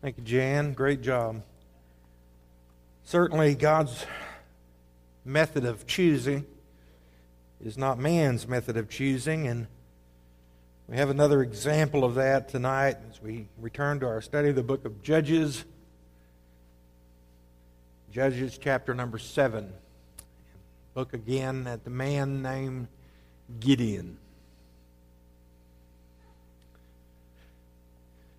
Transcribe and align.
Thank 0.00 0.16
you, 0.16 0.22
Jan. 0.22 0.74
Great 0.74 1.02
job. 1.02 1.42
Certainly, 3.02 3.56
God's 3.56 4.06
method 5.24 5.64
of 5.64 5.88
choosing 5.88 6.46
is 7.64 7.76
not 7.76 7.98
man's 7.98 8.46
method 8.46 8.76
of 8.76 8.88
choosing, 8.88 9.48
and 9.48 9.66
we 10.86 10.96
have 10.96 11.10
another 11.10 11.42
example 11.42 12.04
of 12.04 12.14
that 12.14 12.48
tonight 12.48 12.96
as 13.10 13.20
we 13.20 13.48
return 13.58 13.98
to 13.98 14.06
our 14.06 14.20
study 14.20 14.50
of 14.50 14.54
the 14.54 14.62
book 14.62 14.84
of 14.84 15.02
Judges. 15.02 15.64
Judges 18.12 18.56
chapter 18.56 18.94
number 18.94 19.18
7. 19.18 19.72
Look 20.94 21.12
again 21.12 21.66
at 21.66 21.82
the 21.82 21.90
man 21.90 22.40
named 22.40 22.86
Gideon. 23.58 24.16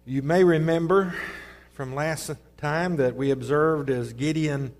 You 0.06 0.22
may 0.22 0.46
remember 0.46 1.14
from 1.80 1.96
last 1.96 2.30
time 2.58 2.98
that 2.98 3.16
we 3.16 3.32
observed 3.32 3.90
as 3.90 4.12
Gideon 4.12 4.74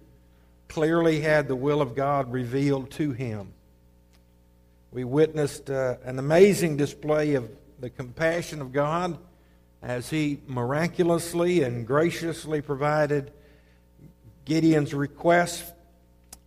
clearly 0.68 1.22
had 1.22 1.48
the 1.48 1.56
will 1.56 1.82
of 1.82 1.96
God 1.96 2.30
revealed 2.30 2.92
to 2.92 3.14
him. 3.14 3.54
We 4.92 5.06
witnessed 5.06 5.70
uh, 5.70 5.96
an 6.04 6.20
amazing 6.20 6.76
display 6.76 7.36
of 7.36 7.50
the 7.80 7.90
compassion 7.90 8.60
of 8.60 8.74
God 8.74 9.18
as 9.82 10.10
he 10.10 10.42
miraculously 10.46 11.64
and 11.64 11.88
graciously 11.88 12.60
provided 12.62 13.32
Gideon's 14.44 14.94
request 14.94 15.72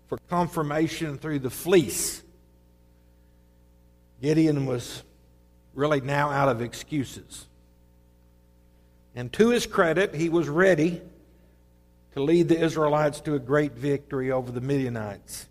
for 0.07 0.19
confirmation 0.29 1.17
through 1.17 1.39
the 1.39 1.49
fleece. 1.49 2.23
Gideon 4.21 4.67
was 4.67 5.03
really 5.73 6.03
now 6.03 6.29
out 6.29 6.51
of 6.51 6.61
excuses. 6.61 7.47
And 9.15 9.33
to 9.35 9.51
his 9.51 9.67
credit, 9.67 10.15
he 10.15 10.29
was 10.29 10.49
ready 10.49 11.03
to 12.15 12.23
lead 12.23 12.49
the 12.49 12.59
Israelites 12.59 13.21
to 13.23 13.35
a 13.35 13.39
great 13.39 13.73
victory 13.73 14.31
over 14.31 14.51
the 14.51 14.61
Midianites. 14.61 15.47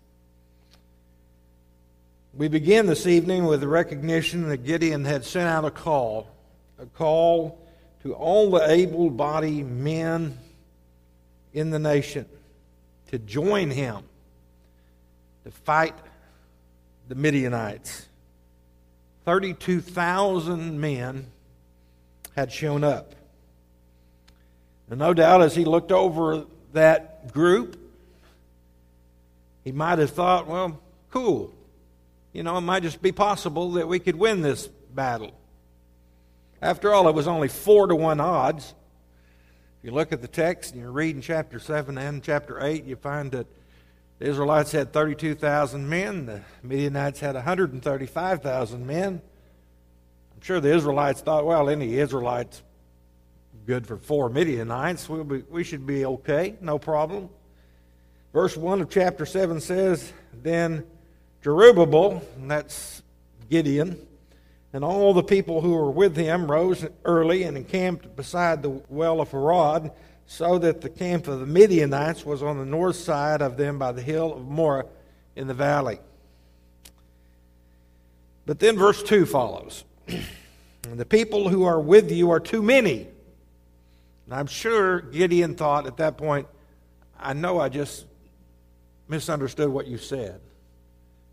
We 2.34 2.48
begin 2.48 2.86
this 2.86 3.06
evening 3.06 3.44
with 3.44 3.60
the 3.60 3.68
recognition 3.68 4.48
that 4.48 4.64
Gideon 4.64 5.04
had 5.04 5.24
sent 5.24 5.48
out 5.48 5.64
a 5.64 5.70
call, 5.70 6.28
a 6.78 6.86
call 6.86 7.58
to 8.02 8.14
all 8.14 8.50
the 8.50 8.70
able 8.70 9.10
bodied 9.10 9.66
men 9.66 10.38
in 11.52 11.70
the 11.70 11.78
nation 11.78 12.26
to 13.10 13.18
join 13.18 13.70
him 13.70 14.02
to 15.44 15.50
fight 15.50 15.94
the 17.08 17.14
Midianites. 17.14 18.08
32,000 19.24 20.80
men 20.80 21.26
had 22.34 22.50
shown 22.50 22.82
up. 22.82 23.14
And 24.92 24.98
no 24.98 25.14
doubt, 25.14 25.40
as 25.40 25.56
he 25.56 25.64
looked 25.64 25.90
over 25.90 26.44
that 26.74 27.32
group, 27.32 27.80
he 29.64 29.72
might 29.72 29.98
have 29.98 30.10
thought, 30.10 30.46
well, 30.46 30.82
cool. 31.10 31.50
You 32.34 32.42
know, 32.42 32.58
it 32.58 32.60
might 32.60 32.82
just 32.82 33.00
be 33.00 33.10
possible 33.10 33.70
that 33.72 33.88
we 33.88 33.98
could 33.98 34.16
win 34.16 34.42
this 34.42 34.66
battle. 34.66 35.32
After 36.60 36.92
all, 36.92 37.08
it 37.08 37.14
was 37.14 37.26
only 37.26 37.48
four 37.48 37.86
to 37.86 37.96
one 37.96 38.20
odds. 38.20 38.74
If 39.78 39.86
you 39.86 39.92
look 39.92 40.12
at 40.12 40.20
the 40.20 40.28
text 40.28 40.74
and 40.74 40.82
you 40.82 40.90
read 40.90 41.16
in 41.16 41.22
chapter 41.22 41.58
7 41.58 41.96
and 41.96 42.22
chapter 42.22 42.62
8, 42.62 42.84
you 42.84 42.96
find 42.96 43.32
that 43.32 43.46
the 44.18 44.26
Israelites 44.26 44.72
had 44.72 44.92
32,000 44.92 45.88
men, 45.88 46.26
the 46.26 46.42
Midianites 46.62 47.18
had 47.20 47.34
135,000 47.34 48.86
men. 48.86 49.22
I'm 50.34 50.42
sure 50.42 50.60
the 50.60 50.74
Israelites 50.74 51.22
thought, 51.22 51.46
well, 51.46 51.70
any 51.70 51.94
Israelites 51.94 52.60
good 53.66 53.86
for 53.86 53.96
four 53.96 54.28
Midianites. 54.28 55.08
We'll 55.08 55.24
be, 55.24 55.42
we 55.48 55.64
should 55.64 55.86
be 55.86 56.04
okay, 56.04 56.56
no 56.60 56.78
problem. 56.78 57.28
Verse 58.32 58.56
1 58.56 58.80
of 58.80 58.90
chapter 58.90 59.26
7 59.26 59.60
says, 59.60 60.12
Then 60.42 60.84
Jerubbaal, 61.44 62.22
and 62.36 62.50
that's 62.50 63.02
Gideon, 63.50 64.06
and 64.72 64.84
all 64.84 65.12
the 65.12 65.22
people 65.22 65.60
who 65.60 65.72
were 65.72 65.90
with 65.90 66.16
him 66.16 66.50
rose 66.50 66.86
early 67.04 67.42
and 67.42 67.56
encamped 67.56 68.16
beside 68.16 68.62
the 68.62 68.70
well 68.88 69.20
of 69.20 69.30
Harod, 69.30 69.90
so 70.26 70.58
that 70.58 70.80
the 70.80 70.88
camp 70.88 71.28
of 71.28 71.40
the 71.40 71.46
Midianites 71.46 72.24
was 72.24 72.42
on 72.42 72.58
the 72.58 72.64
north 72.64 72.96
side 72.96 73.42
of 73.42 73.56
them 73.56 73.78
by 73.78 73.92
the 73.92 74.00
hill 74.00 74.32
of 74.32 74.48
Moreh 74.48 74.86
in 75.36 75.46
the 75.46 75.54
valley. 75.54 75.98
But 78.46 78.58
then 78.58 78.76
verse 78.76 79.02
2 79.02 79.26
follows. 79.26 79.84
the 80.82 81.04
people 81.04 81.48
who 81.48 81.64
are 81.64 81.80
with 81.80 82.10
you 82.10 82.30
are 82.30 82.40
too 82.40 82.62
many 82.62 83.08
and 84.32 84.40
I'm 84.40 84.46
sure 84.46 85.02
Gideon 85.02 85.56
thought 85.56 85.86
at 85.86 85.98
that 85.98 86.16
point, 86.16 86.48
I 87.20 87.34
know 87.34 87.60
I 87.60 87.68
just 87.68 88.06
misunderstood 89.06 89.68
what 89.68 89.86
you 89.86 89.98
said. 89.98 90.40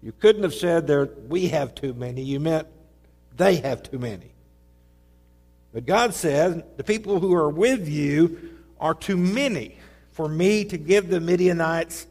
You 0.01 0.11
couldn't 0.11 0.43
have 0.43 0.53
said 0.53 0.85
there 0.85 1.05
we 1.29 1.47
have 1.47 1.73
too 1.73 1.93
many. 1.93 2.23
You 2.23 2.41
meant 2.41 2.67
they 3.37 3.55
have 3.55 3.83
too 3.83 3.99
many. 3.99 4.33
But 5.73 5.85
God 5.85 6.13
said, 6.13 6.75
the 6.75 6.83
people 6.83 7.21
who 7.21 7.33
are 7.33 7.49
with 7.49 7.87
you 7.87 8.57
are 8.81 8.93
too 8.93 9.15
many 9.15 9.77
for 10.11 10.27
me 10.27 10.65
to 10.65 10.77
give 10.77 11.07
the 11.07 11.21
Midianites 11.21 12.05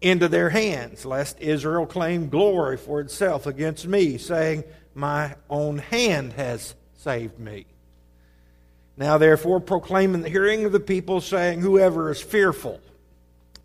into 0.00 0.28
their 0.28 0.48
hands, 0.48 1.04
lest 1.04 1.38
Israel 1.42 1.84
claim 1.84 2.30
glory 2.30 2.78
for 2.78 3.00
itself 3.00 3.46
against 3.46 3.86
me, 3.86 4.16
saying, 4.16 4.64
My 4.94 5.36
own 5.50 5.76
hand 5.76 6.32
has 6.32 6.74
saved 6.94 7.38
me. 7.38 7.66
Now, 8.96 9.18
therefore, 9.18 9.60
proclaim 9.60 10.14
in 10.14 10.22
the 10.22 10.28
hearing 10.28 10.64
of 10.64 10.72
the 10.72 10.80
people, 10.80 11.20
saying, 11.20 11.60
Whoever 11.60 12.10
is 12.10 12.20
fearful 12.20 12.80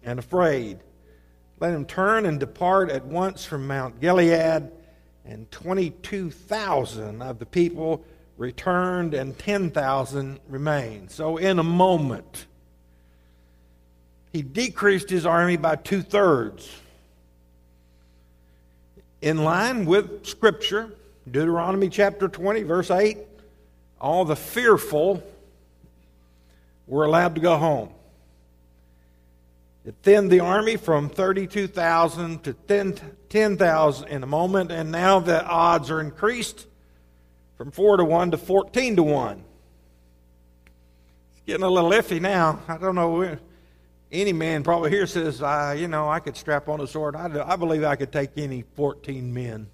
and 0.03 0.17
afraid, 0.17 0.79
let 1.59 1.73
him 1.73 1.85
turn 1.85 2.25
and 2.25 2.40
depart 2.40 2.90
at 2.90 3.06
once 3.06 3.45
from 3.45 3.68
Mount 3.68 4.00
Gilead. 4.01 4.72
And 5.25 5.51
22,000 5.51 7.22
of 7.22 7.38
the 7.38 7.45
people 7.45 8.03
returned, 8.38 9.13
and 9.13 9.38
10,000 9.38 10.39
remained. 10.47 11.12
So, 11.12 11.38
in 11.38 11.59
a 11.59 11.63
moment, 11.63 12.47
he 14.34 14.41
decreased 14.41 15.09
his 15.09 15.25
army 15.25 15.57
by 15.57 15.75
two 15.75 16.01
thirds. 16.01 16.72
In 19.22 19.44
line 19.44 19.85
with 19.85 20.25
Scripture, 20.25 20.89
Deuteronomy 21.29 21.89
chapter 21.89 22.28
20, 22.28 22.63
verse 22.63 22.89
8 22.89 23.18
all 24.00 24.26
the 24.26 24.36
fearful 24.36 25.24
were 26.88 27.06
allowed 27.06 27.36
to 27.36 27.42
go 27.42 27.58
home. 27.58 27.90
It 29.86 29.96
thinned 30.04 30.30
the 30.30 30.42
army 30.42 30.76
from 30.76 31.10
32,000 31.10 32.44
to 32.44 32.54
10,000 33.30 34.08
in 34.08 34.24
a 34.24 34.28
moment, 34.28 34.72
and 34.72 34.92
now 34.92 35.20
the 35.20 35.44
odds 35.46 35.90
are 35.90 36.02
increased 36.02 36.68
from 37.58 37.72
4 37.72 37.98
to 37.98 38.06
1 38.06 38.32
to 38.32 38.38
14 38.38 38.96
to 38.98 39.04
1. 39.04 39.44
It's 41.31 41.42
getting 41.46 41.64
a 41.64 41.70
little 41.70 41.92
iffy 41.92 42.20
now. 42.20 42.62
I 42.68 42.78
don't 42.78 42.96
know. 42.96 43.38
Any 44.12 44.34
man 44.34 44.64
probably 44.64 44.90
here 44.90 45.06
says, 45.06 45.42
uh, 45.42 45.76
you 45.78 45.88
know, 45.88 46.10
I 46.10 46.20
could 46.20 46.36
strap 46.36 46.68
on 46.68 46.81
a 46.81 46.88
sword. 46.88 47.16
I, 47.16 47.26
I 47.46 47.56
believe 47.56 47.84
I 47.84 47.96
could 47.96 48.12
take 48.12 48.31
any 48.38 48.64
14 48.76 49.34
men 49.34 49.68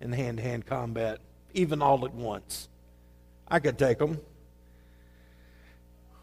in 0.00 0.12
hand 0.12 0.38
to 0.38 0.42
hand 0.42 0.66
combat, 0.66 1.18
even 1.52 1.82
all 1.82 2.04
at 2.06 2.14
once. 2.14 2.69
I 3.50 3.58
could 3.58 3.78
take 3.78 3.98
them. 3.98 4.20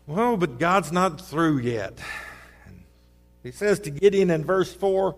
Well, 0.05 0.37
but 0.37 0.57
God's 0.57 0.91
not 0.91 1.19
through 1.19 1.59
yet. 1.59 1.99
He 3.43 3.51
says 3.51 3.79
to 3.81 3.89
Gideon 3.89 4.29
in 4.29 4.45
verse 4.45 4.73
4 4.73 5.15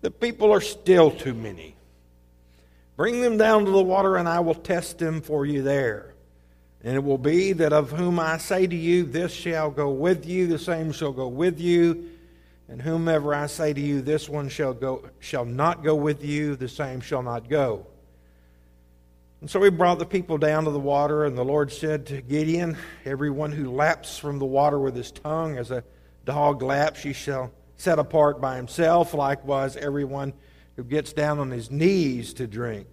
the 0.00 0.10
people 0.10 0.52
are 0.52 0.60
still 0.60 1.10
too 1.10 1.34
many. 1.34 1.76
Bring 2.96 3.20
them 3.20 3.36
down 3.36 3.64
to 3.64 3.70
the 3.70 3.82
water, 3.82 4.16
and 4.16 4.28
I 4.28 4.40
will 4.40 4.54
test 4.54 4.98
them 4.98 5.20
for 5.20 5.44
you 5.44 5.62
there. 5.62 6.14
And 6.82 6.96
it 6.96 7.04
will 7.04 7.18
be 7.18 7.52
that 7.54 7.72
of 7.72 7.90
whom 7.90 8.18
I 8.18 8.38
say 8.38 8.66
to 8.66 8.76
you, 8.76 9.04
This 9.04 9.32
shall 9.32 9.70
go 9.70 9.90
with 9.90 10.26
you, 10.26 10.46
the 10.46 10.58
same 10.58 10.92
shall 10.92 11.12
go 11.12 11.28
with 11.28 11.60
you. 11.60 12.08
And 12.68 12.80
whomever 12.80 13.34
I 13.34 13.46
say 13.46 13.72
to 13.72 13.80
you, 13.80 14.00
This 14.00 14.28
one 14.28 14.48
shall, 14.48 14.72
go, 14.72 15.08
shall 15.18 15.44
not 15.44 15.84
go 15.84 15.94
with 15.94 16.24
you, 16.24 16.56
the 16.56 16.68
same 16.68 17.00
shall 17.00 17.22
not 17.22 17.48
go. 17.48 17.86
And 19.40 19.48
so 19.48 19.62
he 19.62 19.70
brought 19.70 19.98
the 19.98 20.06
people 20.06 20.36
down 20.36 20.64
to 20.64 20.70
the 20.70 20.78
water, 20.78 21.24
and 21.24 21.36
the 21.36 21.44
Lord 21.44 21.72
said 21.72 22.06
to 22.06 22.20
Gideon, 22.20 22.76
Everyone 23.06 23.52
who 23.52 23.70
laps 23.70 24.18
from 24.18 24.38
the 24.38 24.44
water 24.44 24.78
with 24.78 24.94
his 24.94 25.10
tongue 25.10 25.56
as 25.56 25.70
a 25.70 25.82
dog 26.26 26.60
laps, 26.62 27.02
he 27.02 27.14
shall 27.14 27.50
set 27.78 27.98
apart 27.98 28.38
by 28.38 28.56
himself. 28.56 29.14
Likewise, 29.14 29.78
everyone 29.78 30.34
who 30.76 30.84
gets 30.84 31.14
down 31.14 31.38
on 31.38 31.50
his 31.50 31.70
knees 31.70 32.34
to 32.34 32.46
drink. 32.46 32.86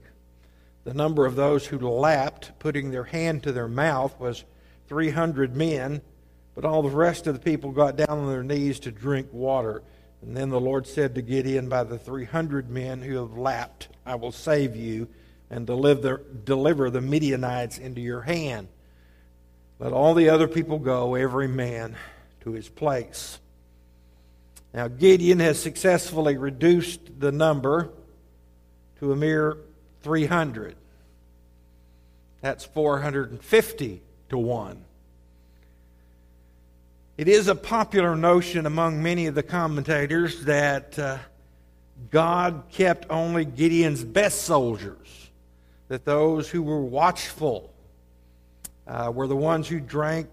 The 0.86 0.94
number 0.94 1.26
of 1.26 1.36
those 1.36 1.66
who 1.66 1.80
lapped, 1.80 2.58
putting 2.60 2.92
their 2.92 3.04
hand 3.04 3.44
to 3.44 3.52
their 3.52 3.68
mouth, 3.68 4.18
was 4.18 4.46
300 4.88 5.54
men, 5.54 6.02
but 6.56 6.64
all 6.64 6.82
the 6.82 6.90
rest 6.90 7.28
of 7.28 7.34
the 7.34 7.42
people 7.42 7.72
got 7.72 7.98
down 7.98 8.08
on 8.10 8.30
their 8.30 8.44
knees 8.44 8.80
to 8.80 8.92
drink 8.92 9.28
water. 9.34 9.84
And 10.22 10.36
then 10.36 10.50
the 10.50 10.62
Lord 10.62 10.88
said 10.88 11.14
to 11.16 11.22
Gideon, 11.22 11.68
By 11.68 11.84
the 11.84 12.00
300 12.00 12.70
men 12.70 13.02
who 13.02 13.18
have 13.18 13.38
lapped, 13.38 13.90
I 14.06 14.16
will 14.16 14.32
save 14.32 14.78
you 14.78 15.10
and 15.50 15.66
deliver, 15.66 16.22
deliver 16.44 16.90
the 16.90 17.02
Midianites 17.02 17.78
into 17.78 18.02
your 18.02 18.22
hand. 18.22 18.68
Let 19.80 19.94
all 19.94 20.14
the 20.14 20.30
other 20.30 20.48
people 20.48 20.80
go, 20.80 21.16
every 21.16 21.48
man 21.48 21.96
to 22.42 22.52
his 22.52 22.68
place. 22.68 23.40
Now, 24.74 24.88
Gideon 24.88 25.40
has 25.40 25.62
successfully 25.62 26.38
reduced 26.38 27.20
the 27.20 27.32
number 27.32 27.90
to 29.00 29.12
a 29.12 29.16
mere 29.16 29.58
300. 30.02 30.76
That's 32.42 32.66
450 32.66 34.02
to 34.30 34.38
1. 34.38 34.84
It 37.18 37.28
is 37.28 37.48
a 37.48 37.56
popular 37.56 38.16
notion 38.16 38.68
among 38.68 39.02
many 39.02 39.26
of 39.26 39.34
the 39.34 39.42
commentators 39.42 40.46
that 40.46 41.00
uh, 41.00 41.18
God 42.12 42.66
kept 42.72 43.08
only 43.10 43.44
Gideon's 43.44 44.04
best 44.04 44.42
soldiers, 44.44 45.27
that 45.88 46.06
those 46.06 46.50
who 46.50 46.62
were 46.62 46.82
watchful 46.82 47.74
uh, 48.88 49.12
were 49.14 49.28
the 49.28 49.36
ones 49.36 49.68
who 49.68 49.80
drank 49.80 50.28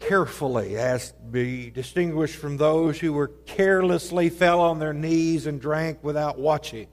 carefully, 0.00 0.76
as 0.76 1.12
be 1.30 1.70
distinguished 1.70 2.36
from 2.36 2.56
those 2.56 2.98
who 2.98 3.12
were 3.12 3.28
carelessly 3.46 4.28
fell 4.28 4.60
on 4.60 4.78
their 4.78 4.92
knees 4.92 5.46
and 5.46 5.60
drank 5.60 6.02
without 6.02 6.38
watching. 6.38 6.86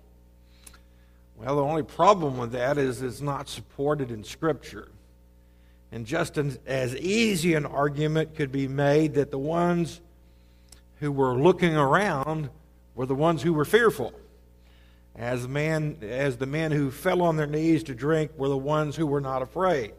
Well, 1.38 1.58
the 1.58 1.64
only 1.64 1.84
problem 1.84 2.38
with 2.38 2.54
that 2.54 2.78
is 2.78 3.02
it's 3.02 3.22
not 3.22 3.50
supported 3.50 4.10
in 4.10 4.24
Scripture. 4.24 4.90
And 5.92 6.06
just 6.06 6.38
as 6.38 6.96
easy 6.96 7.54
an 7.54 7.66
argument 7.66 8.36
could 8.36 8.52
be 8.52 8.68
made 8.68 9.14
that 9.16 9.32
the 9.32 9.38
ones 9.38 10.02
who 11.00 11.12
were 11.12 11.36
looking 11.36 11.76
around 11.76 12.50
were 12.96 13.06
the 13.06 13.16
ones 13.16 13.42
who 13.42 13.54
were 13.54 13.66
fearful. 13.66 14.14
As 15.18 15.44
the, 15.44 15.48
man, 15.48 15.98
as 16.02 16.38
the 16.38 16.46
men 16.46 16.72
who 16.72 16.92
fell 16.92 17.22
on 17.22 17.38
their 17.38 17.48
knees 17.48 17.84
to 17.84 17.96
drink 17.96 18.32
were 18.38 18.50
the 18.50 18.58
ones 18.58 18.96
who 18.96 19.08
were 19.08 19.22
not 19.22 19.42
afraid. 19.42 19.94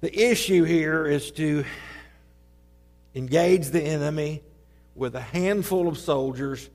The 0.00 0.30
issue 0.30 0.64
here 0.64 1.06
is 1.06 1.30
to 1.32 1.64
engage 3.14 3.68
the 3.68 3.82
enemy 3.82 4.42
with 4.94 5.16
a 5.16 5.20
handful 5.20 5.88
of 5.88 5.98
soldiers 5.98 6.70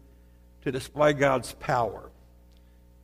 to 0.63 0.71
display 0.71 1.13
God's 1.13 1.53
power. 1.53 2.09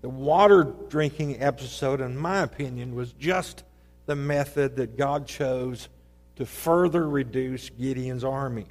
The 0.02 0.10
water 0.10 0.64
drinking 0.90 1.42
episode, 1.42 2.02
in 2.02 2.18
my 2.18 2.40
opinion, 2.40 2.96
was 2.96 3.14
just 3.14 3.64
the 4.08 4.16
method 4.16 4.76
that 4.76 4.98
God 4.98 5.26
chose 5.28 5.88
to 6.36 6.46
further 6.46 7.08
reduce 7.08 7.70
Gideon's 7.70 8.24
army. 8.24 8.66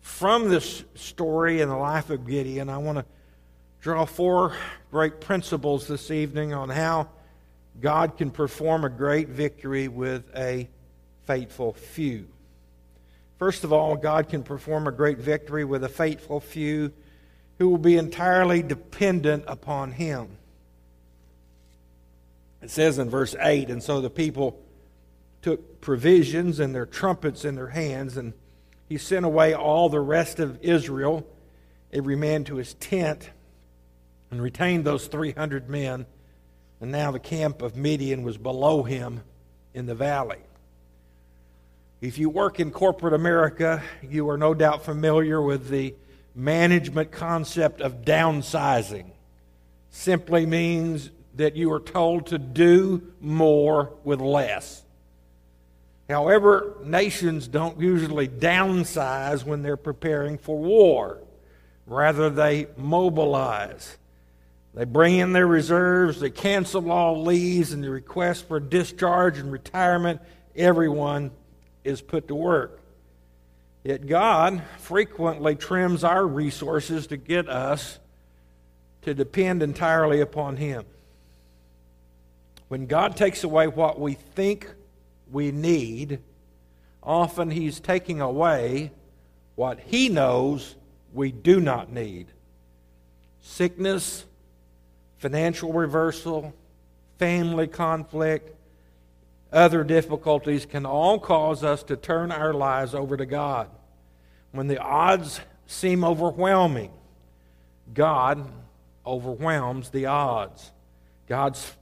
From 0.00 0.48
this 0.50 0.84
story 0.94 1.60
and 1.60 1.70
the 1.70 1.76
life 1.76 2.10
of 2.10 2.26
Gideon, 2.26 2.68
I 2.68 2.78
want 2.78 2.98
to 2.98 3.04
draw 3.82 4.04
four 4.04 4.54
great 4.92 5.20
principles 5.20 5.88
this 5.88 6.12
evening 6.12 6.54
on 6.54 6.68
how 6.68 7.08
God 7.80 8.16
can 8.16 8.30
perform 8.30 8.84
a 8.84 8.88
great 8.88 9.28
victory 9.28 9.88
with 9.88 10.24
a 10.36 10.68
faithful 11.26 11.72
few. 11.72 12.28
First 13.40 13.64
of 13.64 13.72
all, 13.72 13.96
God 13.96 14.28
can 14.28 14.44
perform 14.44 14.86
a 14.86 14.92
great 14.92 15.18
victory 15.18 15.64
with 15.64 15.82
a 15.82 15.88
faithful 15.88 16.38
few 16.38 16.92
who 17.58 17.68
will 17.68 17.78
be 17.78 17.96
entirely 17.96 18.62
dependent 18.62 19.42
upon 19.48 19.90
Him. 19.90 20.28
It 22.62 22.70
says 22.70 23.00
in 23.00 23.10
verse 23.10 23.34
8, 23.36 23.68
and 23.68 23.82
so 23.82 24.00
the 24.00 24.10
people 24.10 24.60
took 25.42 25.80
provisions 25.80 26.60
and 26.60 26.72
their 26.72 26.86
trumpets 26.86 27.44
in 27.44 27.56
their 27.56 27.70
hands, 27.70 28.16
and 28.16 28.32
he 28.88 28.96
sent 28.96 29.26
away 29.26 29.54
all 29.54 29.88
the 29.88 29.98
rest 29.98 30.38
of 30.38 30.62
Israel, 30.62 31.26
every 31.92 32.14
man 32.14 32.44
to 32.44 32.56
his 32.56 32.74
tent, 32.74 33.30
and 34.32 34.42
retained 34.42 34.84
those 34.84 35.06
300 35.06 35.68
men 35.68 36.06
and 36.80 36.90
now 36.90 37.12
the 37.12 37.20
camp 37.20 37.62
of 37.62 37.76
Midian 37.76 38.24
was 38.24 38.36
below 38.36 38.82
him 38.82 39.22
in 39.72 39.86
the 39.86 39.94
valley. 39.94 40.40
If 42.00 42.18
you 42.18 42.28
work 42.28 42.58
in 42.58 42.72
corporate 42.72 43.14
America, 43.14 43.80
you 44.02 44.28
are 44.30 44.36
no 44.36 44.52
doubt 44.52 44.84
familiar 44.84 45.40
with 45.40 45.68
the 45.68 45.94
management 46.34 47.12
concept 47.12 47.80
of 47.80 48.04
downsizing. 48.04 49.12
Simply 49.90 50.44
means 50.44 51.10
that 51.36 51.54
you 51.54 51.72
are 51.72 51.78
told 51.78 52.26
to 52.26 52.38
do 52.38 53.12
more 53.20 53.92
with 54.02 54.20
less. 54.20 54.82
However, 56.10 56.78
nations 56.82 57.46
don't 57.46 57.78
usually 57.80 58.26
downsize 58.26 59.44
when 59.44 59.62
they're 59.62 59.76
preparing 59.76 60.36
for 60.36 60.58
war. 60.58 61.18
Rather, 61.86 62.28
they 62.28 62.66
mobilize. 62.76 63.98
They 64.74 64.84
bring 64.84 65.16
in 65.16 65.32
their 65.32 65.46
reserves, 65.46 66.20
they 66.20 66.30
cancel 66.30 66.90
all 66.90 67.22
leaves 67.22 67.72
and 67.72 67.84
the 67.84 67.90
request 67.90 68.48
for 68.48 68.58
discharge 68.58 69.38
and 69.38 69.52
retirement. 69.52 70.20
Everyone 70.56 71.30
is 71.84 72.00
put 72.00 72.28
to 72.28 72.34
work. 72.34 72.80
Yet 73.84 74.06
God 74.06 74.62
frequently 74.78 75.56
trims 75.56 76.04
our 76.04 76.26
resources 76.26 77.08
to 77.08 77.16
get 77.16 77.48
us 77.48 77.98
to 79.02 79.12
depend 79.12 79.62
entirely 79.62 80.20
upon 80.20 80.56
Him. 80.56 80.84
When 82.68 82.86
God 82.86 83.16
takes 83.16 83.44
away 83.44 83.66
what 83.66 84.00
we 84.00 84.14
think 84.14 84.68
we 85.30 85.50
need, 85.50 86.20
often 87.02 87.50
He's 87.50 87.80
taking 87.80 88.20
away 88.20 88.92
what 89.56 89.80
He 89.80 90.08
knows 90.08 90.76
we 91.12 91.32
do 91.32 91.60
not 91.60 91.92
need. 91.92 92.28
Sickness, 93.42 94.24
financial 95.22 95.72
reversal, 95.72 96.52
family 97.16 97.68
conflict, 97.68 98.56
other 99.52 99.84
difficulties 99.84 100.66
can 100.66 100.84
all 100.84 101.20
cause 101.20 101.62
us 101.62 101.84
to 101.84 101.96
turn 101.96 102.32
our 102.32 102.52
lives 102.52 102.92
over 102.92 103.16
to 103.16 103.24
God. 103.24 103.70
When 104.50 104.66
the 104.66 104.78
odds 104.78 105.40
seem 105.66 106.04
overwhelming, 106.04 106.90
God 107.94 108.44
overwhelms 109.06 109.90
the 109.90 110.06
odds. 110.06 110.72
God's 111.28 111.72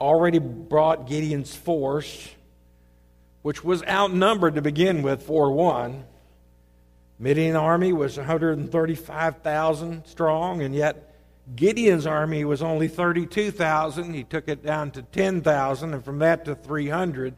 already 0.00 0.40
brought 0.40 1.06
Gideon's 1.06 1.54
force, 1.54 2.28
which 3.42 3.62
was 3.62 3.84
outnumbered 3.84 4.56
to 4.56 4.62
begin 4.62 5.02
with 5.02 5.22
4 5.22 5.52
1. 5.52 6.04
Midian 7.20 7.54
army 7.54 7.92
was 7.92 8.16
135,000 8.16 10.06
strong, 10.06 10.60
and 10.60 10.74
yet 10.74 11.11
Gideon's 11.56 12.06
army 12.06 12.44
was 12.44 12.62
only 12.62 12.88
32,000. 12.88 14.14
He 14.14 14.24
took 14.24 14.48
it 14.48 14.64
down 14.64 14.90
to 14.92 15.02
10,000, 15.02 15.94
and 15.94 16.04
from 16.04 16.20
that 16.20 16.44
to 16.44 16.54
300. 16.54 17.34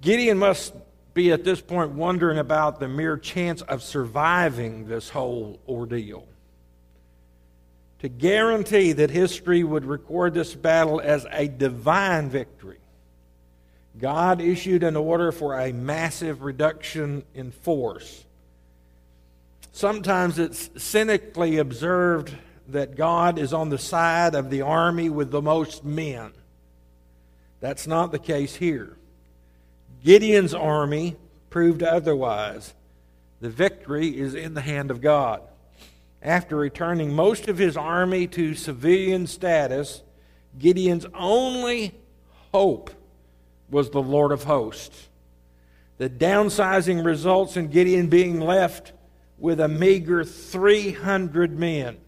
Gideon 0.00 0.38
must 0.38 0.74
be 1.14 1.32
at 1.32 1.44
this 1.44 1.60
point 1.60 1.92
wondering 1.92 2.38
about 2.38 2.78
the 2.78 2.88
mere 2.88 3.16
chance 3.16 3.62
of 3.62 3.82
surviving 3.82 4.86
this 4.86 5.08
whole 5.08 5.58
ordeal. 5.66 6.26
To 8.00 8.08
guarantee 8.08 8.92
that 8.92 9.10
history 9.10 9.64
would 9.64 9.86
record 9.86 10.34
this 10.34 10.54
battle 10.54 11.00
as 11.00 11.26
a 11.32 11.48
divine 11.48 12.28
victory, 12.28 12.78
God 13.98 14.42
issued 14.42 14.82
an 14.82 14.96
order 14.96 15.32
for 15.32 15.58
a 15.58 15.72
massive 15.72 16.42
reduction 16.42 17.24
in 17.34 17.50
force. 17.50 18.25
Sometimes 19.76 20.38
it's 20.38 20.70
cynically 20.78 21.58
observed 21.58 22.34
that 22.68 22.96
God 22.96 23.38
is 23.38 23.52
on 23.52 23.68
the 23.68 23.76
side 23.76 24.34
of 24.34 24.48
the 24.48 24.62
army 24.62 25.10
with 25.10 25.30
the 25.30 25.42
most 25.42 25.84
men. 25.84 26.32
That's 27.60 27.86
not 27.86 28.10
the 28.10 28.18
case 28.18 28.54
here. 28.54 28.96
Gideon's 30.02 30.54
army 30.54 31.16
proved 31.50 31.82
otherwise. 31.82 32.72
The 33.42 33.50
victory 33.50 34.18
is 34.18 34.34
in 34.34 34.54
the 34.54 34.62
hand 34.62 34.90
of 34.90 35.02
God. 35.02 35.42
After 36.22 36.56
returning 36.56 37.12
most 37.12 37.46
of 37.46 37.58
his 37.58 37.76
army 37.76 38.26
to 38.28 38.54
civilian 38.54 39.26
status, 39.26 40.02
Gideon's 40.58 41.04
only 41.12 41.94
hope 42.50 42.92
was 43.68 43.90
the 43.90 44.00
Lord 44.00 44.32
of 44.32 44.44
hosts. 44.44 45.10
The 45.98 46.08
downsizing 46.08 47.04
results 47.04 47.58
in 47.58 47.68
Gideon 47.68 48.06
being 48.06 48.40
left 48.40 48.94
with 49.38 49.60
a 49.60 49.68
meager 49.68 50.24
300 50.24 51.58
men. 51.58 51.98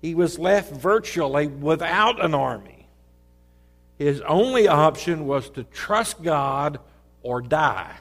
He 0.00 0.14
was 0.14 0.38
left 0.38 0.72
virtually 0.72 1.46
without 1.46 2.24
an 2.24 2.34
army. 2.34 2.88
His 3.98 4.20
only 4.22 4.68
option 4.68 5.26
was 5.26 5.48
to 5.50 5.64
trust 5.64 6.22
God 6.22 6.80
or 7.22 7.40
die. 7.40 7.96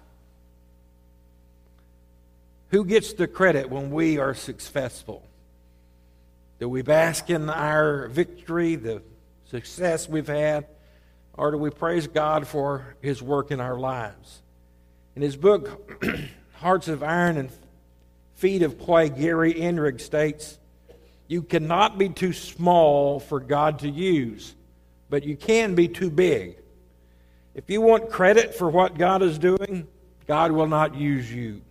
Who 2.70 2.84
gets 2.84 3.14
the 3.14 3.28
credit 3.28 3.70
when 3.70 3.92
we 3.92 4.18
are 4.18 4.34
successful? 4.34 5.24
Do 6.60 6.68
we 6.68 6.82
bask 6.82 7.30
in 7.30 7.50
our 7.50 8.08
victory, 8.08 8.76
the 8.76 9.02
success 9.46 10.10
we've 10.10 10.28
had, 10.28 10.68
or 11.34 11.52
do 11.52 11.58
we 11.58 11.70
praise 11.70 12.08
God 12.08 12.48
for 12.48 12.96
His 13.02 13.22
work 13.22 13.52
in 13.52 13.60
our 13.60 13.78
lives? 13.78 14.42
In 15.16 15.22
his 15.22 15.38
book, 15.38 16.04
Hearts 16.56 16.90
of 16.90 17.02
Iron 17.02 17.38
and 17.38 17.50
feet 18.36 18.62
of 18.62 18.80
clay, 18.80 19.10
Gary 19.10 19.54
Inrig 19.54 20.00
states, 20.00 20.60
You 21.28 21.42
cannot 21.42 21.98
be 21.98 22.10
too 22.10 22.34
small 22.34 23.20
for 23.20 23.40
God 23.40 23.80
to 23.80 23.90
use. 23.90 24.56
but 25.08 25.24
you 25.24 25.38
can 25.38 25.76
be 25.76 25.88
too 25.88 26.10
big. 26.10 26.58
If 27.54 27.70
you 27.70 27.80
want 27.80 28.10
credit 28.10 28.56
for 28.56 28.70
what 28.70 28.98
God 28.98 29.22
is 29.22 29.38
doing, 29.38 29.88
God 30.28 30.52
will 30.52 30.68
not 30.68 30.96
use 30.96 31.32
you. 31.32 31.62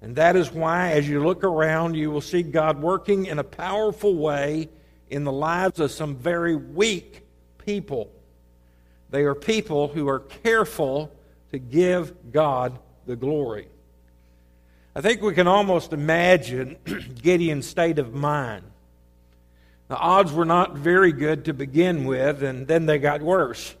And 0.00 0.16
that 0.16 0.36
is 0.36 0.52
why, 0.52 0.92
as 0.92 1.08
you 1.08 1.22
look 1.22 1.42
around, 1.42 1.96
you 1.96 2.10
will 2.10 2.20
see 2.20 2.42
God 2.42 2.80
working 2.80 3.26
in 3.26 3.38
a 3.38 3.44
powerful 3.44 4.14
way 4.14 4.68
in 5.10 5.24
the 5.24 5.32
lives 5.32 5.80
of 5.80 5.90
some 5.90 6.14
very 6.14 6.54
weak 6.54 7.22
people. 7.58 8.10
They 9.10 9.22
are 9.24 9.34
people 9.34 9.88
who 9.88 10.08
are 10.08 10.20
careful 10.20 11.12
to 11.50 11.58
give 11.58 12.32
God 12.32 12.78
the 13.06 13.16
glory. 13.16 13.68
I 14.96 15.02
think 15.02 15.20
we 15.20 15.34
can 15.34 15.46
almost 15.46 15.92
imagine 15.92 16.78
Gideon's 17.22 17.66
state 17.66 17.98
of 17.98 18.14
mind. 18.14 18.64
The 19.88 19.96
odds 19.98 20.32
were 20.32 20.46
not 20.46 20.74
very 20.74 21.12
good 21.12 21.44
to 21.44 21.52
begin 21.52 22.06
with, 22.06 22.42
and 22.42 22.66
then 22.66 22.86
they 22.86 22.98
got 22.98 23.20
worse. 23.20 23.74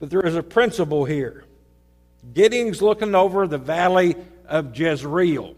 But 0.00 0.10
there 0.10 0.20
is 0.26 0.36
a 0.36 0.42
principle 0.42 1.06
here. 1.06 1.44
Gideon's 2.34 2.82
looking 2.82 3.14
over 3.14 3.46
the 3.46 3.56
valley 3.56 4.14
of 4.46 4.78
Jezreel. 4.78 5.54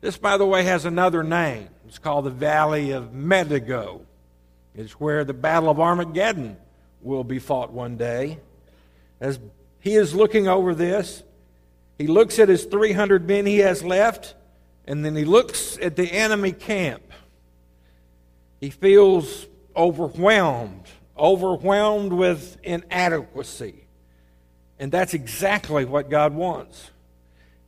This, 0.00 0.16
by 0.16 0.36
the 0.36 0.44
way, 0.44 0.64
has 0.64 0.84
another 0.84 1.22
name. 1.22 1.68
It's 1.86 1.98
called 1.98 2.24
the 2.24 2.30
Valley 2.30 2.90
of 2.90 3.14
Megiddo. 3.14 4.00
It's 4.74 4.94
where 4.94 5.22
the 5.22 5.32
Battle 5.32 5.70
of 5.70 5.78
Armageddon 5.78 6.56
will 7.02 7.22
be 7.22 7.38
fought 7.38 7.72
one 7.72 7.98
day. 7.98 8.40
As 9.20 9.38
he 9.78 9.94
is 9.94 10.12
looking 10.12 10.48
over 10.48 10.74
this, 10.74 11.22
he 11.98 12.06
looks 12.06 12.38
at 12.38 12.48
his 12.48 12.64
300 12.64 13.26
men 13.26 13.46
he 13.46 13.58
has 13.58 13.84
left, 13.84 14.34
and 14.86 15.04
then 15.04 15.14
he 15.14 15.24
looks 15.24 15.78
at 15.78 15.96
the 15.96 16.10
enemy 16.10 16.52
camp. 16.52 17.02
He 18.60 18.70
feels 18.70 19.46
overwhelmed, 19.76 20.84
overwhelmed 21.16 22.12
with 22.12 22.56
inadequacy. 22.62 23.84
And 24.78 24.90
that's 24.90 25.14
exactly 25.14 25.84
what 25.84 26.10
God 26.10 26.34
wants. 26.34 26.90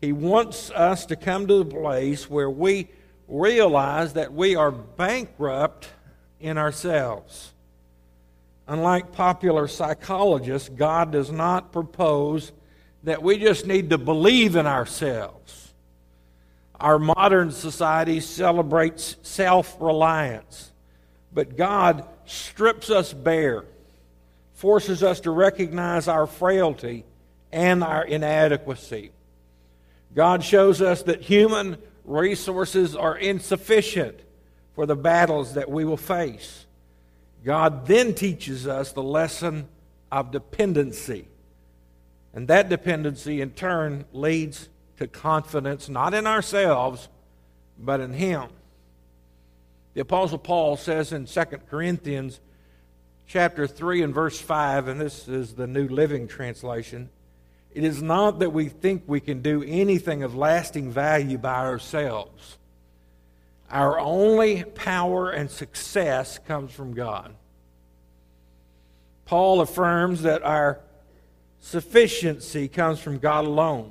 He 0.01 0.13
wants 0.13 0.71
us 0.71 1.07
to 1.07 1.17
come 1.17 1.47
to 1.47 1.59
the 1.59 1.65
place 1.65 2.29
where 2.29 2.51
we 2.51 2.89
realize 3.29 4.15
that 4.15 4.33
we 4.33 4.57
are 4.57 4.71
bankrupt 4.71 5.89
in 6.41 6.59
ourselves. 6.59 7.53
Unlike 8.69 9.13
popular 9.13 9.69
psychologists, 9.69 10.69
God 10.69 11.13
does 11.13 11.31
not 11.31 11.73
propose 11.73 12.53
that 13.07 13.23
we 13.23 13.39
just 13.39 13.67
need 13.69 13.91
to 13.91 13.99
believe 13.99 14.57
in 14.57 14.67
ourselves. 14.67 15.73
Our 16.79 16.99
modern 16.99 17.53
society 17.53 18.19
celebrates 18.19 19.17
self 19.23 19.77
reliance, 19.81 20.73
but 21.33 21.57
God 21.57 22.05
strips 22.27 22.91
us 22.91 23.13
bare, 23.13 23.65
forces 24.55 25.05
us 25.05 25.21
to 25.21 25.31
recognize 25.31 26.09
our 26.09 26.27
frailty 26.27 27.05
and 27.53 27.85
our 27.85 28.05
inadequacy. 28.05 29.13
God 30.13 30.43
shows 30.43 30.83
us 30.83 31.03
that 31.05 31.23
human 31.23 31.79
resources 32.05 32.97
are 32.97 33.17
insufficient 33.17 34.19
for 34.75 34.85
the 34.85 34.97
battles 34.97 35.55
that 35.55 35.71
we 35.71 35.85
will 35.85 35.97
face. 35.97 36.67
God 37.45 37.87
then 37.87 38.15
teaches 38.15 38.67
us 38.67 38.91
the 38.91 39.03
lesson 39.03 39.69
of 40.11 40.33
dependency. 40.33 41.29
And 42.37 42.47
that 42.47 42.69
dependency, 42.69 43.41
in 43.41 43.51
turn, 43.51 44.05
leads 44.13 44.69
to 44.99 45.09
confidence 45.09 45.89
not 45.89 46.15
in 46.15 46.25
ourselves, 46.25 47.09
but 47.77 47.99
in 47.99 48.13
Him. 48.13 48.51
The 49.95 50.03
Apostle 50.03 50.39
Paul 50.39 50.77
says 50.77 51.13
in 51.13 51.27
2 51.27 51.45
Corinthians 51.69 52.39
chapter 53.27 53.67
3 53.67 54.03
and 54.03 54.15
verse 54.15 54.41
5, 54.41 54.87
and 54.87 55.01
this 55.01 55.27
is 55.27 55.55
the 55.55 55.67
New 55.67 55.89
Living 55.89 56.29
Translation 56.29 57.11
it 57.77 57.85
is 57.85 58.03
not 58.03 58.39
that 58.39 58.55
we 58.55 58.71
think 58.71 59.03
we 59.07 59.21
can 59.21 59.43
do 59.43 59.63
anything 59.63 60.23
of 60.23 60.35
lasting 60.35 60.91
value 60.91 61.37
by 61.37 61.57
ourselves. 61.57 62.57
Our 63.71 64.01
only 64.01 64.65
power 64.65 65.29
and 65.29 65.51
success 65.51 66.39
comes 66.39 66.73
from 66.73 66.95
God. 66.95 67.35
Paul 69.27 69.61
affirms 69.61 70.23
that 70.23 70.43
our 70.43 70.81
sufficiency 71.67 72.69
comes 72.69 73.01
from 73.01 73.19
God 73.19 73.45
alone. 73.45 73.91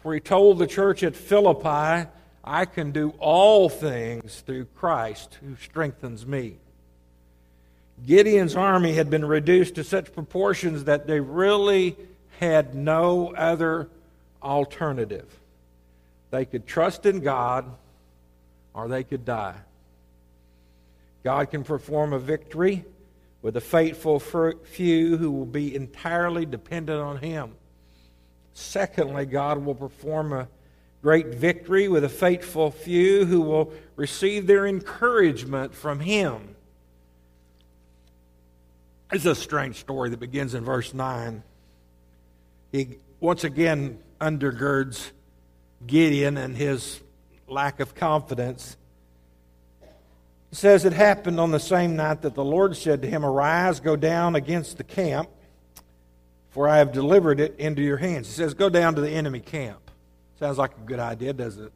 For 0.00 0.14
he 0.14 0.20
told 0.20 0.58
the 0.58 0.66
church 0.66 1.02
at 1.02 1.16
Philippi, 1.16 2.08
I 2.44 2.64
can 2.66 2.92
do 2.92 3.14
all 3.18 3.68
things 3.68 4.40
through 4.46 4.66
Christ 4.76 5.38
who 5.40 5.56
strengthens 5.56 6.24
me. 6.24 6.56
Gideon's 8.06 8.54
army 8.54 8.92
had 8.92 9.10
been 9.10 9.24
reduced 9.24 9.74
to 9.74 9.84
such 9.84 10.14
proportions 10.14 10.84
that 10.84 11.06
they 11.06 11.18
really 11.18 11.96
had 12.38 12.74
no 12.74 13.34
other 13.34 13.88
alternative. 14.40 15.28
They 16.30 16.44
could 16.44 16.66
trust 16.66 17.06
in 17.06 17.20
God 17.20 17.64
or 18.72 18.86
they 18.86 19.02
could 19.02 19.24
die. 19.24 19.56
God 21.24 21.50
can 21.50 21.64
perform 21.64 22.12
a 22.12 22.18
victory 22.18 22.84
with 23.42 23.56
a 23.56 23.60
faithful 23.60 24.18
few 24.20 25.16
who 25.16 25.30
will 25.30 25.46
be 25.46 25.74
entirely 25.74 26.46
dependent 26.46 27.00
on 27.00 27.18
Him. 27.18 27.54
Secondly, 28.54 29.26
God 29.26 29.58
will 29.64 29.74
perform 29.74 30.32
a 30.32 30.48
great 31.02 31.28
victory 31.28 31.88
with 31.88 32.04
a 32.04 32.08
faithful 32.08 32.70
few 32.70 33.24
who 33.24 33.40
will 33.40 33.72
receive 33.96 34.46
their 34.46 34.66
encouragement 34.66 35.74
from 35.74 36.00
Him. 36.00 36.54
It's 39.12 39.26
a 39.26 39.34
strange 39.34 39.76
story 39.76 40.10
that 40.10 40.20
begins 40.20 40.54
in 40.54 40.64
verse 40.64 40.94
9 40.94 41.42
he 42.72 42.96
once 43.20 43.44
again 43.44 43.98
undergirds 44.18 45.10
Gideon 45.86 46.38
and 46.38 46.56
his 46.56 47.00
lack 47.46 47.80
of 47.80 47.94
confidence. 47.94 48.78
He 50.52 50.56
says, 50.56 50.84
It 50.84 50.92
happened 50.92 51.40
on 51.40 51.50
the 51.50 51.58
same 51.58 51.96
night 51.96 52.22
that 52.22 52.34
the 52.34 52.44
Lord 52.44 52.76
said 52.76 53.00
to 53.02 53.08
him, 53.08 53.24
Arise, 53.24 53.80
go 53.80 53.96
down 53.96 54.36
against 54.36 54.76
the 54.76 54.84
camp, 54.84 55.30
for 56.50 56.68
I 56.68 56.76
have 56.76 56.92
delivered 56.92 57.40
it 57.40 57.56
into 57.58 57.80
your 57.80 57.96
hands. 57.96 58.28
He 58.28 58.34
says, 58.34 58.52
Go 58.52 58.68
down 58.68 58.94
to 58.94 59.00
the 59.00 59.10
enemy 59.10 59.40
camp. 59.40 59.90
Sounds 60.38 60.58
like 60.58 60.76
a 60.76 60.86
good 60.86 61.00
idea, 61.00 61.32
doesn't 61.32 61.64
it? 61.64 61.72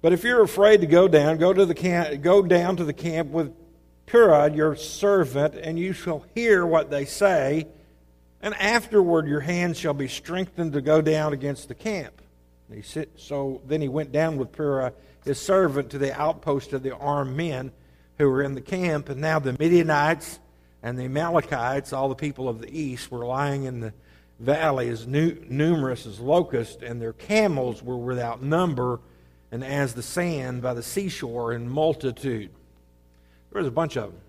But 0.00 0.12
if 0.14 0.24
you're 0.24 0.42
afraid 0.42 0.80
to 0.80 0.86
go 0.86 1.08
down, 1.08 1.36
go 1.36 1.52
to 1.52 1.66
the 1.66 1.74
camp, 1.74 2.22
go 2.22 2.40
down 2.40 2.76
to 2.76 2.84
the 2.84 2.94
camp 2.94 3.30
with 3.30 3.52
Purah, 4.06 4.56
your 4.56 4.76
servant, 4.76 5.56
and 5.56 5.78
you 5.78 5.92
shall 5.92 6.24
hear 6.34 6.64
what 6.64 6.88
they 6.88 7.04
say 7.04 7.66
and 8.42 8.54
afterward 8.54 9.26
your 9.26 9.40
hands 9.40 9.78
shall 9.78 9.94
be 9.94 10.08
strengthened 10.08 10.72
to 10.72 10.80
go 10.80 11.02
down 11.02 11.32
against 11.32 11.68
the 11.68 11.74
camp. 11.74 12.22
He 12.72 12.82
sit, 12.82 13.10
so 13.16 13.60
then 13.66 13.80
he 13.80 13.88
went 13.88 14.12
down 14.12 14.36
with 14.36 14.52
Purah, 14.52 14.92
his 15.24 15.40
servant, 15.40 15.90
to 15.90 15.98
the 15.98 16.18
outpost 16.18 16.72
of 16.72 16.82
the 16.82 16.96
armed 16.96 17.36
men 17.36 17.72
who 18.18 18.28
were 18.28 18.42
in 18.42 18.54
the 18.54 18.60
camp. 18.60 19.08
And 19.08 19.20
now 19.20 19.38
the 19.38 19.52
Midianites 19.52 20.38
and 20.82 20.98
the 20.98 21.04
Amalekites, 21.04 21.92
all 21.92 22.08
the 22.08 22.14
people 22.14 22.48
of 22.48 22.60
the 22.60 22.70
east, 22.70 23.10
were 23.10 23.24
lying 23.24 23.64
in 23.64 23.80
the 23.80 23.92
valley 24.38 24.88
as 24.88 25.06
nu- 25.06 25.42
numerous 25.48 26.06
as 26.06 26.18
locusts, 26.18 26.82
and 26.82 27.00
their 27.00 27.12
camels 27.12 27.82
were 27.82 27.96
without 27.96 28.42
number, 28.42 29.00
and 29.52 29.62
as 29.62 29.94
the 29.94 30.02
sand 30.02 30.62
by 30.62 30.74
the 30.74 30.82
seashore 30.82 31.52
in 31.52 31.68
multitude. 31.68 32.50
There 33.52 33.60
was 33.60 33.68
a 33.68 33.72
bunch 33.72 33.96
of 33.96 34.12
them. 34.12 34.20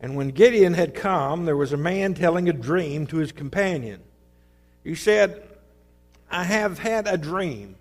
And 0.00 0.16
when 0.16 0.28
Gideon 0.28 0.74
had 0.74 0.94
come, 0.94 1.44
there 1.44 1.56
was 1.56 1.72
a 1.72 1.76
man 1.76 2.14
telling 2.14 2.48
a 2.48 2.52
dream 2.52 3.06
to 3.08 3.16
his 3.16 3.32
companion. 3.32 4.00
He 4.84 4.94
said, 4.94 5.42
I 6.30 6.44
have 6.44 6.78
had 6.78 7.08
a 7.08 7.16
dream. 7.16 7.76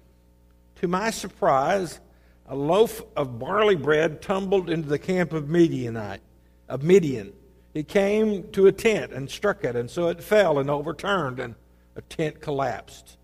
To 0.81 0.87
my 0.87 1.09
surprise, 1.09 1.99
a 2.47 2.55
loaf 2.55 3.01
of 3.15 3.39
barley 3.39 3.75
bread 3.75 4.21
tumbled 4.21 4.69
into 4.69 4.87
the 4.87 4.99
camp 4.99 5.33
of 5.33 5.49
Midianite, 5.49 6.21
of 6.69 6.83
Midian. 6.83 7.33
It 7.73 7.87
came 7.87 8.51
to 8.51 8.67
a 8.67 8.71
tent 8.71 9.11
and 9.11 9.29
struck 9.29 9.63
it, 9.63 9.75
and 9.75 9.89
so 9.89 10.07
it 10.07 10.23
fell 10.23 10.59
and 10.59 10.69
overturned, 10.69 11.39
and 11.39 11.55
a 11.95 12.01
tent 12.01 12.41
collapsed. 12.41 13.17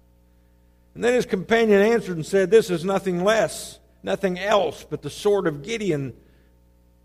And 0.95 1.03
then 1.03 1.13
his 1.13 1.25
companion 1.25 1.81
answered 1.81 2.15
and 2.15 2.25
said, 2.25 2.51
This 2.51 2.69
is 2.69 2.83
nothing 2.83 3.23
less, 3.23 3.79
nothing 4.03 4.37
else 4.39 4.85
but 4.87 5.01
the 5.01 5.09
sword 5.09 5.47
of 5.47 5.63
Gideon 5.63 6.13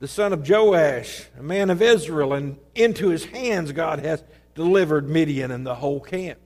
the 0.00 0.08
son 0.08 0.32
of 0.32 0.48
Joash, 0.48 1.24
a 1.38 1.42
man 1.42 1.70
of 1.70 1.82
Israel, 1.82 2.32
and 2.32 2.56
into 2.74 3.08
his 3.08 3.24
hands 3.24 3.72
God 3.72 3.98
has 4.00 4.22
delivered 4.54 5.08
Midian 5.08 5.50
and 5.50 5.66
the 5.66 5.74
whole 5.74 6.00
camp. 6.00 6.38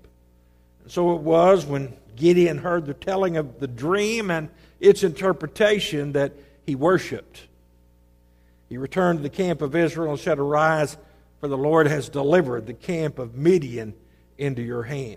And 0.82 0.90
so 0.90 1.14
it 1.14 1.20
was 1.20 1.66
when 1.66 1.94
Gideon 2.22 2.58
heard 2.58 2.86
the 2.86 2.94
telling 2.94 3.36
of 3.36 3.58
the 3.58 3.66
dream 3.66 4.30
and 4.30 4.48
its 4.78 5.02
interpretation 5.02 6.12
that 6.12 6.32
he 6.64 6.76
worshiped. 6.76 7.48
He 8.68 8.78
returned 8.78 9.18
to 9.18 9.24
the 9.24 9.28
camp 9.28 9.60
of 9.60 9.74
Israel 9.74 10.12
and 10.12 10.20
said, 10.20 10.38
Arise, 10.38 10.96
for 11.40 11.48
the 11.48 11.58
Lord 11.58 11.88
has 11.88 12.08
delivered 12.08 12.66
the 12.66 12.74
camp 12.74 13.18
of 13.18 13.34
Midian 13.34 13.94
into 14.38 14.62
your 14.62 14.84
hand. 14.84 15.16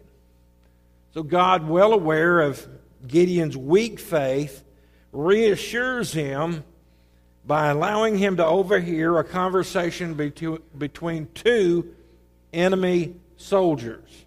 So 1.13 1.21
God, 1.21 1.67
well 1.69 1.93
aware 1.93 2.41
of 2.41 2.67
Gideon's 3.05 3.55
weak 3.55 3.99
faith, 3.99 4.63
reassures 5.11 6.11
him 6.11 6.63
by 7.45 7.67
allowing 7.67 8.17
him 8.17 8.37
to 8.37 8.45
overhear 8.45 9.19
a 9.19 9.23
conversation 9.23 10.15
between 10.75 11.27
two 11.35 11.93
enemy 12.51 13.13
soldiers. 13.37 14.24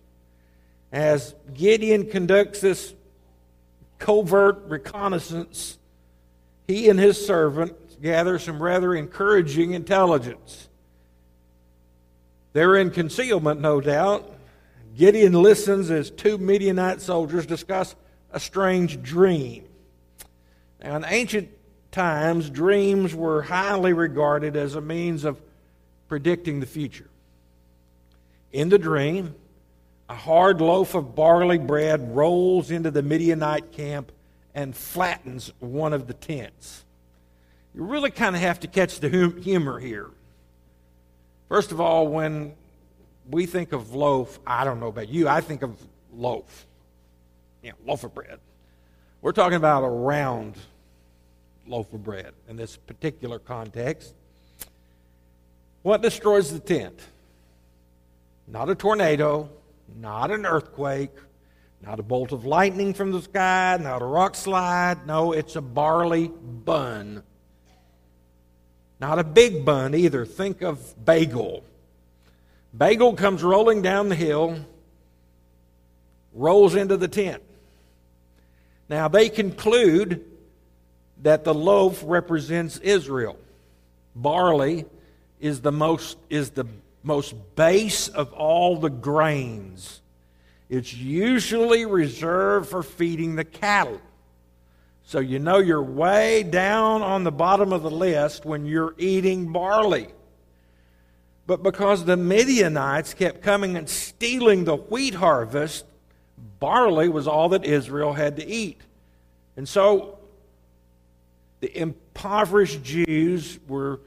As 0.90 1.34
Gideon 1.52 2.10
conducts 2.10 2.60
this 2.60 2.94
covert 3.98 4.64
reconnaissance, 4.68 5.78
he 6.66 6.88
and 6.88 6.98
his 6.98 7.24
servant 7.24 8.00
gather 8.00 8.38
some 8.38 8.62
rather 8.62 8.94
encouraging 8.94 9.72
intelligence. 9.72 10.68
They're 12.52 12.76
in 12.76 12.90
concealment, 12.90 13.60
no 13.60 13.80
doubt. 13.80 14.34
Gideon 14.96 15.32
listens 15.32 15.90
as 15.90 16.10
two 16.10 16.38
Midianite 16.38 17.00
soldiers 17.00 17.46
discuss 17.46 17.94
a 18.30 18.40
strange 18.40 19.02
dream. 19.02 19.64
Now, 20.82 20.96
in 20.96 21.04
ancient 21.04 21.50
times, 21.90 22.50
dreams 22.50 23.14
were 23.14 23.42
highly 23.42 23.92
regarded 23.92 24.56
as 24.56 24.74
a 24.74 24.80
means 24.80 25.24
of 25.24 25.40
predicting 26.08 26.60
the 26.60 26.66
future. 26.66 27.08
In 28.52 28.68
the 28.68 28.78
dream, 28.78 29.34
a 30.08 30.14
hard 30.14 30.60
loaf 30.60 30.94
of 30.94 31.14
barley 31.14 31.58
bread 31.58 32.14
rolls 32.16 32.70
into 32.70 32.90
the 32.90 33.02
Midianite 33.02 33.72
camp 33.72 34.10
and 34.54 34.74
flattens 34.74 35.52
one 35.60 35.92
of 35.92 36.06
the 36.06 36.14
tents. 36.14 36.84
You 37.74 37.84
really 37.84 38.10
kind 38.10 38.34
of 38.34 38.42
have 38.42 38.60
to 38.60 38.66
catch 38.66 39.00
the 39.00 39.08
humor 39.08 39.78
here. 39.78 40.10
First 41.48 41.72
of 41.72 41.80
all, 41.80 42.08
when 42.08 42.54
we 43.30 43.46
think 43.46 43.72
of 43.72 43.94
loaf, 43.94 44.38
I 44.46 44.64
don't 44.64 44.80
know 44.80 44.88
about 44.88 45.08
you, 45.08 45.28
I 45.28 45.40
think 45.40 45.62
of 45.62 45.76
loaf. 46.12 46.66
Yeah, 47.62 47.72
loaf 47.84 48.04
of 48.04 48.14
bread. 48.14 48.38
We're 49.20 49.32
talking 49.32 49.56
about 49.56 49.84
a 49.84 49.88
round 49.88 50.54
loaf 51.66 51.92
of 51.92 52.02
bread 52.02 52.32
in 52.48 52.56
this 52.56 52.76
particular 52.76 53.38
context. 53.38 54.14
What 55.82 56.02
destroys 56.02 56.52
the 56.52 56.60
tent? 56.60 56.98
Not 58.46 58.70
a 58.70 58.74
tornado, 58.74 59.50
not 59.96 60.30
an 60.30 60.46
earthquake, 60.46 61.10
not 61.80 62.00
a 62.00 62.02
bolt 62.02 62.32
of 62.32 62.44
lightning 62.44 62.94
from 62.94 63.12
the 63.12 63.22
sky, 63.22 63.78
not 63.80 64.02
a 64.02 64.04
rock 64.04 64.34
slide. 64.34 65.06
No, 65.06 65.32
it's 65.32 65.56
a 65.56 65.60
barley 65.60 66.28
bun. 66.28 67.22
Not 69.00 69.18
a 69.18 69.24
big 69.24 69.64
bun 69.64 69.94
either. 69.94 70.26
Think 70.26 70.62
of 70.62 71.04
bagel. 71.04 71.62
Bagel 72.76 73.14
comes 73.14 73.42
rolling 73.42 73.82
down 73.82 74.08
the 74.08 74.14
hill, 74.14 74.58
rolls 76.32 76.74
into 76.74 76.96
the 76.96 77.08
tent. 77.08 77.42
Now, 78.88 79.08
they 79.08 79.28
conclude 79.28 80.24
that 81.22 81.44
the 81.44 81.54
loaf 81.54 82.02
represents 82.04 82.78
Israel. 82.78 83.38
Barley 84.14 84.84
is 85.40 85.60
the 85.60 85.72
most, 85.72 86.18
is 86.28 86.50
the 86.50 86.66
most 87.08 87.34
base 87.56 88.06
of 88.06 88.32
all 88.34 88.76
the 88.76 88.90
grains. 88.90 90.00
It's 90.68 90.94
usually 90.94 91.86
reserved 91.86 92.68
for 92.68 92.84
feeding 92.84 93.34
the 93.34 93.44
cattle. 93.44 94.00
So 95.04 95.18
you 95.18 95.38
know 95.38 95.58
you're 95.58 95.82
way 95.82 96.42
down 96.42 97.00
on 97.00 97.24
the 97.24 97.32
bottom 97.32 97.72
of 97.72 97.82
the 97.82 97.90
list 97.90 98.44
when 98.44 98.66
you're 98.66 98.94
eating 98.98 99.50
barley. 99.52 100.08
But 101.46 101.62
because 101.62 102.04
the 102.04 102.18
Midianites 102.18 103.14
kept 103.14 103.42
coming 103.42 103.78
and 103.78 103.88
stealing 103.88 104.64
the 104.64 104.76
wheat 104.76 105.14
harvest, 105.14 105.86
barley 106.60 107.08
was 107.08 107.26
all 107.26 107.48
that 107.48 107.64
Israel 107.64 108.12
had 108.12 108.36
to 108.36 108.46
eat. 108.46 108.82
And 109.56 109.66
so 109.66 110.18
the 111.60 111.74
impoverished 111.76 112.82
Jews 112.82 113.58
were 113.66 114.00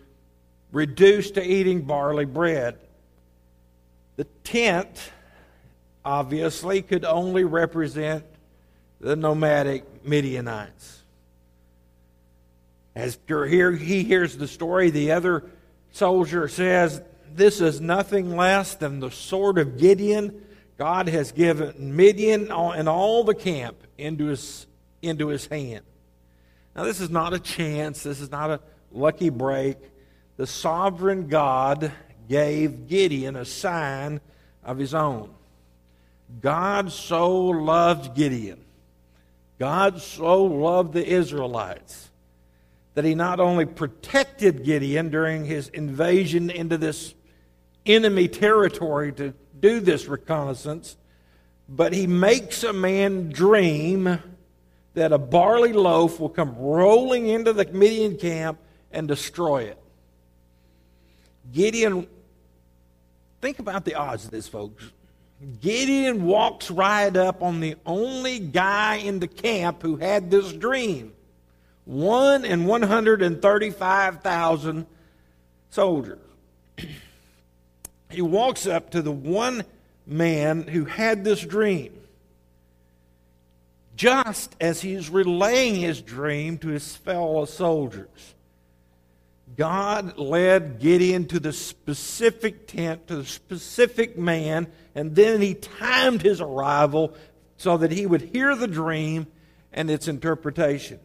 reduced 0.71 1.33
to 1.33 1.43
eating 1.43 1.81
barley 1.81 2.25
bread. 2.25 2.77
The 4.21 4.27
tent, 4.43 5.11
obviously, 6.05 6.83
could 6.83 7.05
only 7.05 7.43
represent 7.43 8.23
the 8.99 9.15
nomadic 9.15 10.05
Midianites. 10.05 11.01
As 12.95 13.17
here 13.27 13.71
he 13.71 14.03
hears 14.03 14.37
the 14.37 14.47
story, 14.47 14.91
the 14.91 15.13
other 15.13 15.49
soldier 15.91 16.47
says, 16.47 17.01
This 17.33 17.61
is 17.61 17.81
nothing 17.81 18.37
less 18.37 18.75
than 18.75 18.99
the 18.99 19.09
sword 19.09 19.57
of 19.57 19.79
Gideon. 19.79 20.45
God 20.77 21.07
has 21.07 21.31
given 21.31 21.95
Midian 21.95 22.51
and 22.51 22.87
all 22.87 23.23
the 23.23 23.33
camp 23.33 23.77
into 23.97 24.27
his, 24.27 24.67
into 25.01 25.29
his 25.29 25.47
hand. 25.47 25.83
Now, 26.75 26.83
this 26.83 27.01
is 27.01 27.09
not 27.09 27.33
a 27.33 27.39
chance, 27.39 28.03
this 28.03 28.21
is 28.21 28.29
not 28.29 28.51
a 28.51 28.59
lucky 28.91 29.29
break. 29.29 29.77
The 30.37 30.45
sovereign 30.45 31.27
God 31.27 31.91
gave 32.31 32.87
Gideon 32.87 33.35
a 33.35 33.43
sign 33.43 34.21
of 34.63 34.77
his 34.77 34.93
own. 34.93 35.29
God 36.39 36.89
so 36.89 37.35
loved 37.35 38.15
Gideon, 38.15 38.63
God 39.59 40.01
so 40.01 40.45
loved 40.45 40.93
the 40.93 41.05
Israelites, 41.05 42.09
that 42.93 43.03
he 43.03 43.15
not 43.15 43.41
only 43.41 43.65
protected 43.65 44.63
Gideon 44.63 45.09
during 45.09 45.43
his 45.43 45.67
invasion 45.67 46.49
into 46.49 46.77
this 46.77 47.13
enemy 47.85 48.29
territory 48.29 49.11
to 49.11 49.33
do 49.59 49.81
this 49.81 50.07
reconnaissance, 50.07 50.95
but 51.67 51.91
he 51.91 52.07
makes 52.07 52.63
a 52.63 52.71
man 52.71 53.27
dream 53.27 54.19
that 54.93 55.11
a 55.11 55.17
barley 55.17 55.73
loaf 55.73 56.17
will 56.17 56.29
come 56.29 56.55
rolling 56.57 57.27
into 57.27 57.51
the 57.51 57.65
Midian 57.65 58.15
camp 58.15 58.57
and 58.89 59.05
destroy 59.05 59.63
it. 59.63 59.77
Gideon, 61.51 62.07
think 63.41 63.59
about 63.59 63.85
the 63.85 63.95
odds 63.95 64.25
of 64.25 64.31
this, 64.31 64.47
folks. 64.47 64.91
Gideon 65.59 66.25
walks 66.25 66.69
right 66.69 67.17
up 67.17 67.41
on 67.41 67.59
the 67.59 67.75
only 67.85 68.37
guy 68.39 68.97
in 68.97 69.19
the 69.19 69.27
camp 69.27 69.81
who 69.81 69.97
had 69.97 70.29
this 70.29 70.53
dream. 70.53 71.13
One 71.85 72.45
in 72.45 72.65
135,000 72.65 74.85
soldiers. 75.71 76.19
he 78.11 78.21
walks 78.21 78.67
up 78.67 78.91
to 78.91 79.01
the 79.01 79.11
one 79.11 79.63
man 80.05 80.61
who 80.63 80.85
had 80.85 81.23
this 81.23 81.41
dream 81.41 81.97
just 83.95 84.55
as 84.59 84.81
he's 84.81 85.09
relaying 85.09 85.75
his 85.75 86.01
dream 86.01 86.57
to 86.59 86.67
his 86.69 86.95
fellow 86.95 87.45
soldiers. 87.45 88.35
God 89.57 90.17
led 90.17 90.79
Gideon 90.79 91.25
to 91.27 91.39
the 91.39 91.53
specific 91.53 92.67
tent, 92.67 93.07
to 93.07 93.17
the 93.17 93.25
specific 93.25 94.17
man, 94.17 94.67
and 94.95 95.15
then 95.15 95.41
he 95.41 95.53
timed 95.53 96.21
his 96.21 96.41
arrival 96.41 97.15
so 97.57 97.77
that 97.77 97.91
he 97.91 98.05
would 98.05 98.21
hear 98.21 98.55
the 98.55 98.67
dream 98.67 99.27
and 99.71 99.89
its 99.89 100.07
interpretation. 100.07 100.99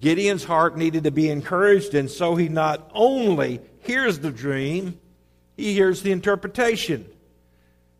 Gideon's 0.00 0.44
heart 0.44 0.76
needed 0.76 1.04
to 1.04 1.10
be 1.10 1.28
encouraged, 1.28 1.94
and 1.94 2.10
so 2.10 2.36
he 2.36 2.48
not 2.48 2.90
only 2.94 3.60
hears 3.80 4.20
the 4.20 4.30
dream, 4.30 4.98
he 5.56 5.74
hears 5.74 6.02
the 6.02 6.12
interpretation. 6.12 7.04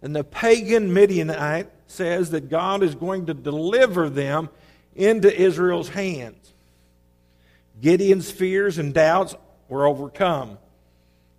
And 0.00 0.14
the 0.14 0.24
pagan 0.24 0.92
Midianite 0.92 1.70
says 1.88 2.30
that 2.30 2.48
God 2.48 2.82
is 2.82 2.94
going 2.94 3.26
to 3.26 3.34
deliver 3.34 4.08
them 4.08 4.48
into 4.94 5.34
Israel's 5.34 5.88
hands. 5.88 6.54
Gideon's 7.80 8.30
fears 8.30 8.78
and 8.78 8.92
doubts 8.92 9.34
were 9.68 9.86
overcome. 9.86 10.58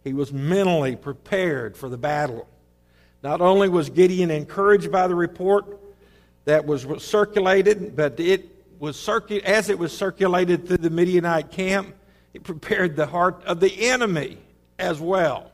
He 0.04 0.14
was 0.14 0.32
mentally 0.32 0.96
prepared 0.96 1.76
for 1.76 1.90
the 1.90 1.98
battle. 1.98 2.48
Not 3.22 3.42
only 3.42 3.68
was 3.68 3.90
Gideon 3.90 4.32
encouraged 4.32 4.92
by 4.92 5.08
the 5.08 5.16
report 5.16 5.80
that 6.46 6.66
was 6.66 6.86
circulated, 7.04 7.96
but 7.96 8.20
it 8.20 8.50
was 8.80 8.96
circu- 8.96 9.44
as 9.44 9.70
it 9.70 9.78
was 9.78 9.96
circulated 9.96 10.68
through 10.68 10.78
the 10.78 10.90
Midianite 10.90 11.52
camp, 11.52 11.94
it 12.34 12.44
prepared 12.44 12.96
the 12.96 13.06
heart 13.06 13.44
of 13.44 13.60
the 13.60 13.90
enemy 13.90 14.38
as 14.78 15.00
well. 15.00 15.52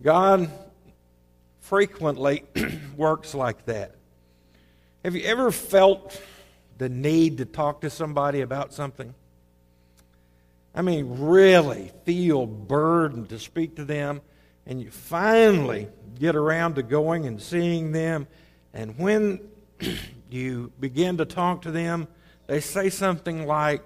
God 0.00 0.48
frequently 1.60 2.44
works 2.96 3.34
like 3.34 3.64
that. 3.66 3.96
Have 5.04 5.16
you 5.16 5.24
ever 5.24 5.50
felt 5.50 6.20
the 6.76 6.88
need 6.88 7.38
to 7.38 7.44
talk 7.44 7.80
to 7.80 7.90
somebody 7.90 8.42
about 8.42 8.72
something? 8.72 9.12
I 10.74 10.82
mean, 10.82 11.20
really 11.20 11.90
feel 12.04 12.46
burdened 12.46 13.30
to 13.30 13.38
speak 13.38 13.76
to 13.76 13.84
them, 13.84 14.20
and 14.66 14.80
you 14.80 14.90
finally 14.90 15.88
get 16.18 16.36
around 16.36 16.74
to 16.76 16.82
going 16.82 17.26
and 17.26 17.40
seeing 17.40 17.92
them, 17.92 18.26
and 18.72 18.98
when 18.98 19.40
you 20.30 20.72
begin 20.78 21.18
to 21.18 21.24
talk 21.24 21.62
to 21.62 21.70
them, 21.70 22.06
they 22.46 22.60
say 22.60 22.90
something 22.90 23.46
like, 23.46 23.82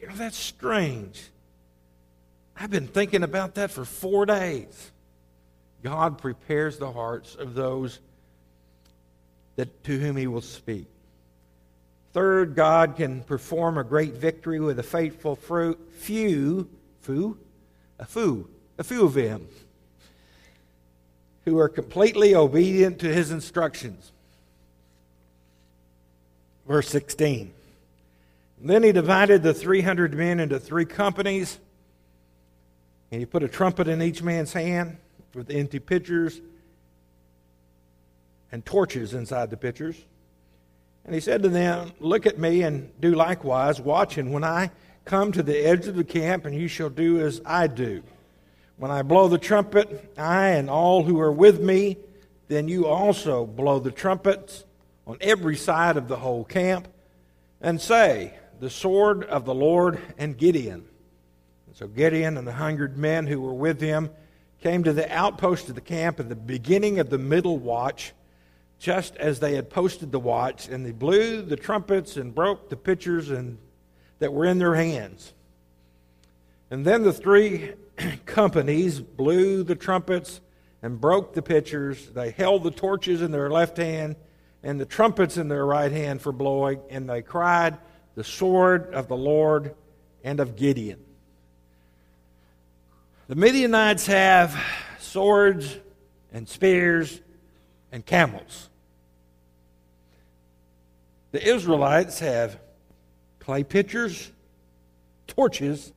You 0.00 0.08
know, 0.08 0.14
that's 0.16 0.36
strange. 0.36 1.30
I've 2.56 2.70
been 2.70 2.88
thinking 2.88 3.22
about 3.22 3.54
that 3.56 3.70
for 3.70 3.84
four 3.84 4.24
days. 4.26 4.92
God 5.82 6.18
prepares 6.18 6.78
the 6.78 6.90
hearts 6.90 7.34
of 7.34 7.54
those 7.54 8.00
that, 9.56 9.84
to 9.84 9.98
whom 9.98 10.16
he 10.16 10.26
will 10.26 10.40
speak. 10.40 10.86
Third, 12.16 12.54
God 12.54 12.96
can 12.96 13.20
perform 13.24 13.76
a 13.76 13.84
great 13.84 14.14
victory 14.14 14.58
with 14.58 14.78
a 14.78 14.82
faithful 14.82 15.36
fruit. 15.36 15.78
Few, 15.98 16.66
few, 17.02 17.36
a 17.98 18.06
few, 18.06 18.48
a 18.78 18.84
few 18.84 19.04
of 19.04 19.12
them 19.12 19.46
who 21.44 21.58
are 21.58 21.68
completely 21.68 22.34
obedient 22.34 23.00
to 23.00 23.12
his 23.12 23.30
instructions. 23.30 24.12
Verse 26.66 26.88
16. 26.88 27.52
then 28.62 28.82
he 28.82 28.92
divided 28.92 29.42
the 29.42 29.52
300 29.52 30.14
men 30.14 30.40
into 30.40 30.58
three 30.58 30.86
companies, 30.86 31.58
and 33.10 33.20
he 33.20 33.26
put 33.26 33.42
a 33.42 33.48
trumpet 33.48 33.88
in 33.88 34.00
each 34.00 34.22
man's 34.22 34.54
hand 34.54 34.96
with 35.34 35.50
empty 35.50 35.80
pitchers 35.80 36.40
and 38.50 38.64
torches 38.64 39.12
inside 39.12 39.50
the 39.50 39.58
pitchers. 39.58 40.02
And 41.06 41.14
he 41.14 41.20
said 41.20 41.44
to 41.44 41.48
them, 41.48 41.92
Look 42.00 42.26
at 42.26 42.38
me 42.38 42.62
and 42.62 42.90
do 43.00 43.14
likewise, 43.14 43.80
watching 43.80 44.32
when 44.32 44.42
I 44.42 44.72
come 45.04 45.30
to 45.32 45.42
the 45.42 45.56
edge 45.56 45.86
of 45.86 45.94
the 45.94 46.04
camp, 46.04 46.44
and 46.44 46.54
you 46.54 46.66
shall 46.66 46.90
do 46.90 47.20
as 47.20 47.40
I 47.46 47.68
do. 47.68 48.02
When 48.76 48.90
I 48.90 49.02
blow 49.02 49.28
the 49.28 49.38
trumpet, 49.38 50.12
I 50.18 50.48
and 50.48 50.68
all 50.68 51.04
who 51.04 51.20
are 51.20 51.32
with 51.32 51.60
me, 51.60 51.96
then 52.48 52.66
you 52.66 52.88
also 52.88 53.46
blow 53.46 53.78
the 53.78 53.92
trumpets 53.92 54.64
on 55.06 55.16
every 55.20 55.56
side 55.56 55.96
of 55.96 56.08
the 56.08 56.16
whole 56.16 56.44
camp, 56.44 56.88
and 57.60 57.80
say, 57.80 58.34
The 58.58 58.68
sword 58.68 59.22
of 59.24 59.44
the 59.44 59.54
Lord 59.54 60.00
and 60.18 60.36
Gideon. 60.36 60.88
And 61.68 61.76
so 61.76 61.86
Gideon 61.86 62.36
and 62.36 62.46
the 62.46 62.52
hundred 62.52 62.98
men 62.98 63.28
who 63.28 63.40
were 63.40 63.54
with 63.54 63.80
him 63.80 64.10
came 64.60 64.82
to 64.82 64.92
the 64.92 65.10
outpost 65.16 65.68
of 65.68 65.76
the 65.76 65.80
camp 65.80 66.18
at 66.18 66.28
the 66.28 66.34
beginning 66.34 66.98
of 66.98 67.10
the 67.10 67.18
middle 67.18 67.58
watch 67.58 68.12
just 68.78 69.16
as 69.16 69.40
they 69.40 69.54
had 69.54 69.70
posted 69.70 70.12
the 70.12 70.20
watch, 70.20 70.68
and 70.68 70.84
they 70.84 70.92
blew 70.92 71.42
the 71.42 71.56
trumpets 71.56 72.16
and 72.16 72.34
broke 72.34 72.68
the 72.68 72.76
pitchers 72.76 73.30
and, 73.30 73.58
that 74.18 74.32
were 74.32 74.44
in 74.44 74.58
their 74.58 74.74
hands. 74.74 75.32
And 76.70 76.84
then 76.84 77.02
the 77.02 77.12
three 77.12 77.72
companies 78.26 79.00
blew 79.00 79.62
the 79.62 79.76
trumpets 79.76 80.40
and 80.82 81.00
broke 81.00 81.34
the 81.34 81.42
pitchers. 81.42 82.08
They 82.10 82.30
held 82.30 82.64
the 82.64 82.70
torches 82.70 83.22
in 83.22 83.30
their 83.30 83.50
left 83.50 83.76
hand 83.76 84.16
and 84.62 84.80
the 84.80 84.86
trumpets 84.86 85.36
in 85.36 85.48
their 85.48 85.64
right 85.64 85.92
hand 85.92 86.20
for 86.20 86.32
blowing, 86.32 86.80
and 86.90 87.08
they 87.08 87.22
cried, 87.22 87.78
The 88.14 88.24
sword 88.24 88.92
of 88.92 89.08
the 89.08 89.16
Lord 89.16 89.74
and 90.24 90.40
of 90.40 90.56
Gideon. 90.56 91.04
The 93.28 93.36
Midianites 93.36 94.06
have 94.06 94.60
swords 94.98 95.76
and 96.32 96.48
spears 96.48 97.20
and 97.92 98.04
camels. 98.04 98.68
The 101.32 101.46
Israelites 101.46 102.20
have 102.20 102.58
clay 103.40 103.64
pitchers, 103.64 104.30
torches, 105.26 105.92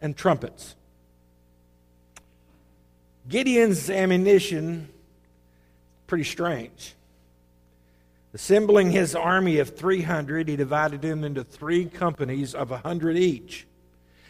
and 0.00 0.16
trumpets. 0.16 0.74
Gideon's 3.28 3.88
ammunition 3.88 4.88
pretty 6.06 6.24
strange. 6.24 6.94
Assembling 8.34 8.90
his 8.90 9.14
army 9.14 9.58
of 9.58 9.76
300, 9.76 10.48
he 10.48 10.56
divided 10.56 11.02
them 11.02 11.22
into 11.22 11.44
three 11.44 11.84
companies 11.84 12.54
of 12.54 12.70
100 12.70 13.16
each. 13.16 13.66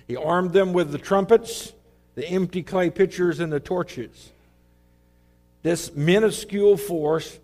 He 0.06 0.16
armed 0.16 0.52
them 0.52 0.72
with 0.72 0.90
the 0.90 0.98
trumpets, 0.98 1.72
the 2.14 2.26
empty 2.26 2.62
clay 2.62 2.90
pitchers, 2.90 3.38
and 3.40 3.52
the 3.52 3.60
torches. 3.60 4.31
This 5.62 5.94
minuscule 5.94 6.76
force 6.76 7.38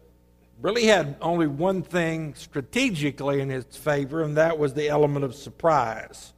really 0.60 0.86
had 0.86 1.16
only 1.20 1.46
one 1.46 1.82
thing 1.82 2.34
strategically 2.34 3.40
in 3.40 3.50
its 3.50 3.76
favor, 3.76 4.22
and 4.22 4.36
that 4.36 4.58
was 4.58 4.74
the 4.74 4.88
element 4.88 5.24
of 5.24 5.34
surprise. 5.34 6.32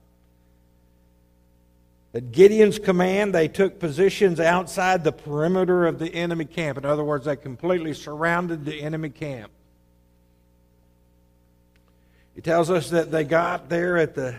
At 2.12 2.32
Gideon's 2.32 2.78
command, 2.78 3.34
they 3.34 3.48
took 3.48 3.78
positions 3.78 4.40
outside 4.40 5.04
the 5.04 5.12
perimeter 5.12 5.86
of 5.86 5.98
the 5.98 6.12
enemy 6.12 6.44
camp. 6.44 6.76
In 6.76 6.84
other 6.84 7.04
words, 7.04 7.24
they 7.24 7.36
completely 7.36 7.94
surrounded 7.94 8.64
the 8.64 8.82
enemy 8.82 9.10
camp. 9.10 9.52
He 12.34 12.40
tells 12.40 12.68
us 12.68 12.90
that 12.90 13.10
they 13.10 13.24
got 13.24 13.68
there 13.68 13.96
at 13.96 14.14
the, 14.14 14.34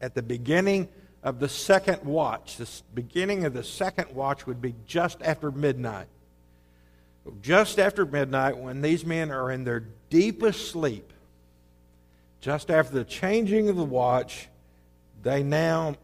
at 0.00 0.14
the 0.14 0.22
beginning 0.22 0.88
of 1.22 1.40
the 1.40 1.48
second 1.48 2.02
watch. 2.04 2.56
The 2.56 2.68
beginning 2.94 3.44
of 3.44 3.52
the 3.52 3.64
second 3.64 4.14
watch 4.14 4.46
would 4.46 4.62
be 4.62 4.74
just 4.86 5.20
after 5.22 5.50
midnight. 5.50 6.06
Just 7.42 7.78
after 7.78 8.06
midnight, 8.06 8.56
when 8.56 8.80
these 8.80 9.04
men 9.04 9.30
are 9.30 9.50
in 9.50 9.64
their 9.64 9.84
deepest 10.08 10.70
sleep, 10.70 11.12
just 12.40 12.70
after 12.70 12.94
the 12.94 13.04
changing 13.04 13.68
of 13.68 13.76
the 13.76 13.84
watch, 13.84 14.48
they 15.22 15.42
now 15.42 15.96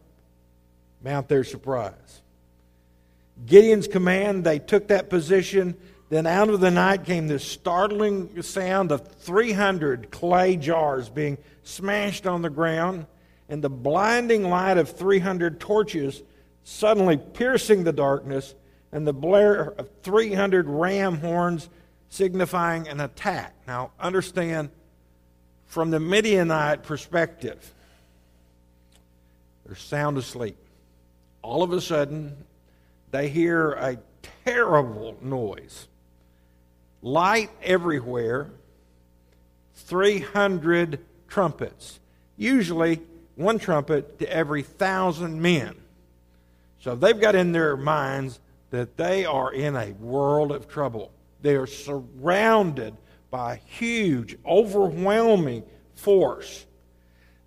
mount 1.03 1.29
their 1.29 1.45
surprise. 1.45 2.23
Gideon's 3.47 3.89
command, 3.89 4.45
they 4.45 4.59
took 4.59 4.89
that 4.89 5.09
position. 5.09 5.77
Then 6.09 6.27
out 6.27 6.49
of 6.49 6.61
the 6.61 6.71
night 6.71 7.05
came 7.05 7.27
this 7.27 7.45
startling 7.45 8.43
sound 8.43 8.93
of 8.93 9.09
300 9.09 10.11
clay 10.11 10.57
jars 10.57 11.09
being 11.09 11.39
smashed 11.63 12.27
on 12.27 12.43
the 12.43 12.51
ground, 12.51 13.07
and 13.49 13.63
the 13.63 13.71
blinding 13.71 14.49
light 14.49 14.79
of 14.79 14.91
300 14.91 15.59
torches 15.59 16.23
suddenly 16.65 17.17
piercing 17.17 17.85
the 17.85 17.93
darkness 17.93 18.55
and 18.93 19.07
the 19.07 19.13
blare 19.13 19.75
of 19.79 19.89
300 20.03 20.69
ram 20.69 21.19
horns 21.19 21.69
signifying 22.09 22.89
an 22.89 23.01
attack. 23.01 23.55
Now, 23.67 23.91
understand 23.99 24.71
from 25.67 25.91
the 25.91 26.01
Midianite 26.01 26.83
perspective, 26.83 27.73
they're 29.65 29.75
sound 29.75 30.17
asleep. 30.17 30.57
All 31.43 31.63
of 31.63 31.73
a 31.73 31.81
sudden, 31.81 32.37
they 33.11 33.29
hear 33.29 33.73
a 33.73 33.99
terrible 34.45 35.17
noise. 35.21 35.89
Light 37.03 37.51
everywhere, 37.63 38.49
300 39.75 41.01
trumpets. 41.29 42.01
Usually, 42.37 43.01
one 43.35 43.59
trumpet 43.59 44.19
to 44.21 44.33
every 44.33 44.63
thousand 44.63 45.41
men. 45.41 45.77
So 46.81 46.95
they've 46.95 47.21
got 47.21 47.35
in 47.35 47.53
their 47.53 47.77
minds 47.77 48.39
that 48.71 48.97
they 48.97 49.25
are 49.25 49.53
in 49.53 49.77
a 49.77 49.93
world 49.93 50.53
of 50.53 50.69
trouble. 50.69 51.13
They 51.43 51.57
are 51.57 51.67
surrounded 51.67 52.97
by 53.31 53.55
a 53.55 53.57
huge, 53.57 54.37
overwhelming 54.47 55.65
force. 55.95 56.67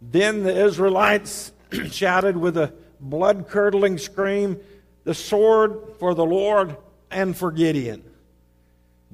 Then 0.01 0.43
the 0.43 0.65
Israelites 0.65 1.51
shouted 1.91 2.37
with 2.37 2.57
a 2.57 2.73
blood 2.99 3.47
curdling 3.47 3.97
scream, 3.97 4.59
The 5.03 5.13
sword 5.13 5.79
for 5.99 6.13
the 6.13 6.25
Lord 6.25 6.77
and 7.11 7.35
for 7.35 7.51
Gideon. 7.51 8.03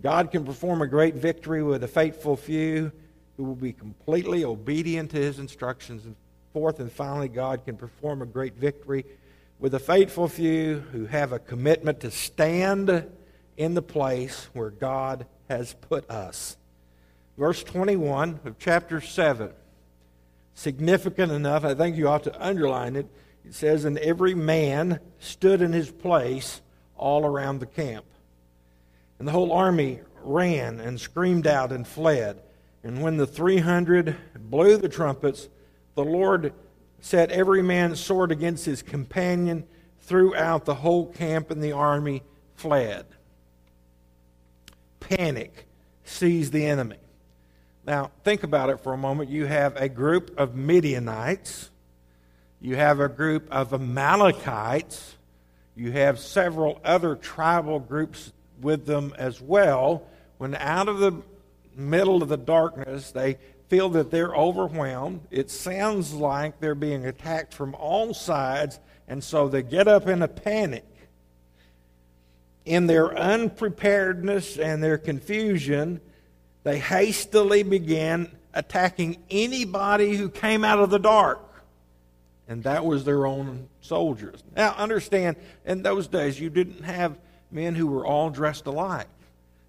God 0.01 0.31
can 0.31 0.45
perform 0.45 0.81
a 0.81 0.87
great 0.87 1.15
victory 1.15 1.63
with 1.63 1.83
a 1.83 1.87
faithful 1.87 2.35
few 2.35 2.91
who 3.37 3.43
will 3.43 3.55
be 3.55 3.73
completely 3.73 4.43
obedient 4.43 5.11
to 5.11 5.17
his 5.17 5.39
instructions. 5.39 6.05
And 6.05 6.15
fourth 6.53 6.79
and 6.79 6.91
finally, 6.91 7.27
God 7.27 7.65
can 7.65 7.77
perform 7.77 8.21
a 8.21 8.25
great 8.25 8.55
victory 8.55 9.05
with 9.59 9.73
a 9.73 9.79
faithful 9.79 10.27
few 10.27 10.79
who 10.91 11.05
have 11.05 11.31
a 11.31 11.39
commitment 11.39 12.01
to 12.01 12.11
stand 12.11 13.05
in 13.57 13.73
the 13.73 13.81
place 13.81 14.49
where 14.53 14.69
God 14.69 15.25
has 15.49 15.73
put 15.73 16.09
us. 16.09 16.57
Verse 17.37 17.63
21 17.63 18.39
of 18.45 18.59
chapter 18.59 18.99
7, 19.01 19.51
significant 20.53 21.31
enough, 21.31 21.63
I 21.63 21.73
think 21.73 21.95
you 21.95 22.07
ought 22.07 22.23
to 22.23 22.45
underline 22.45 22.95
it. 22.95 23.07
It 23.45 23.53
says, 23.53 23.85
And 23.85 23.97
every 23.99 24.33
man 24.33 24.99
stood 25.19 25.61
in 25.61 25.73
his 25.73 25.91
place 25.91 26.61
all 26.97 27.25
around 27.25 27.59
the 27.59 27.65
camp. 27.65 28.05
And 29.19 29.27
the 29.27 29.31
whole 29.31 29.51
army 29.51 30.01
ran 30.21 30.79
and 30.79 30.99
screamed 30.99 31.47
out 31.47 31.71
and 31.71 31.87
fled. 31.87 32.41
And 32.83 33.01
when 33.01 33.17
the 33.17 33.27
300 33.27 34.15
blew 34.35 34.77
the 34.77 34.89
trumpets, 34.89 35.49
the 35.95 36.03
Lord 36.03 36.53
set 37.05 37.29
every 37.29 37.61
man's 37.61 37.99
sword 37.99 38.31
against 38.31 38.65
his 38.65 38.81
companion 38.81 39.63
throughout 39.99 40.65
the 40.65 40.73
whole 40.73 41.05
camp, 41.05 41.51
and 41.51 41.61
the 41.61 41.71
army 41.71 42.23
fled. 42.55 43.05
Panic 44.99 45.67
seized 46.03 46.51
the 46.51 46.65
enemy. 46.65 46.97
Now, 47.85 48.09
think 48.23 48.41
about 48.41 48.71
it 48.71 48.79
for 48.79 48.91
a 48.91 48.97
moment. 48.97 49.29
You 49.29 49.45
have 49.45 49.75
a 49.75 49.87
group 49.87 50.33
of 50.39 50.55
Midianites, 50.55 51.69
you 52.59 52.75
have 52.75 52.99
a 52.99 53.07
group 53.07 53.47
of 53.51 53.71
Amalekites, 53.71 55.15
you 55.75 55.91
have 55.91 56.17
several 56.17 56.81
other 56.83 57.15
tribal 57.15 57.79
groups 57.79 58.33
with 58.59 58.87
them 58.87 59.13
as 59.15 59.39
well. 59.39 60.07
When 60.39 60.55
out 60.55 60.87
of 60.87 60.97
the 60.97 61.21
middle 61.75 62.23
of 62.23 62.29
the 62.29 62.37
darkness, 62.37 63.11
they 63.11 63.37
feel 63.67 63.89
that 63.89 64.11
they're 64.11 64.33
overwhelmed. 64.33 65.21
It 65.31 65.49
sounds 65.49 66.13
like 66.13 66.59
they're 66.59 66.75
being 66.75 67.05
attacked 67.05 67.53
from 67.53 67.75
all 67.75 68.13
sides, 68.13 68.79
and 69.07 69.23
so 69.23 69.47
they 69.47 69.63
get 69.63 69.87
up 69.87 70.07
in 70.07 70.21
a 70.21 70.27
panic. 70.27 70.85
In 72.65 72.87
their 72.87 73.15
unpreparedness 73.15 74.57
and 74.57 74.83
their 74.83 74.97
confusion, 74.97 76.01
they 76.63 76.79
hastily 76.79 77.63
begin 77.63 78.31
attacking 78.53 79.17
anybody 79.29 80.15
who 80.15 80.29
came 80.29 80.63
out 80.63 80.79
of 80.79 80.89
the 80.89 80.97
dark. 80.97 81.41
And 82.47 82.63
that 82.63 82.85
was 82.85 83.03
their 83.03 83.25
own 83.25 83.69
soldiers. 83.81 84.43
Now, 84.55 84.73
understand, 84.77 85.35
in 85.65 85.81
those 85.81 86.07
days, 86.07 86.39
you 86.39 86.49
didn't 86.49 86.83
have 86.83 87.17
men 87.51 87.75
who 87.75 87.87
were 87.87 88.05
all 88.05 88.29
dressed 88.29 88.65
alike. 88.67 89.07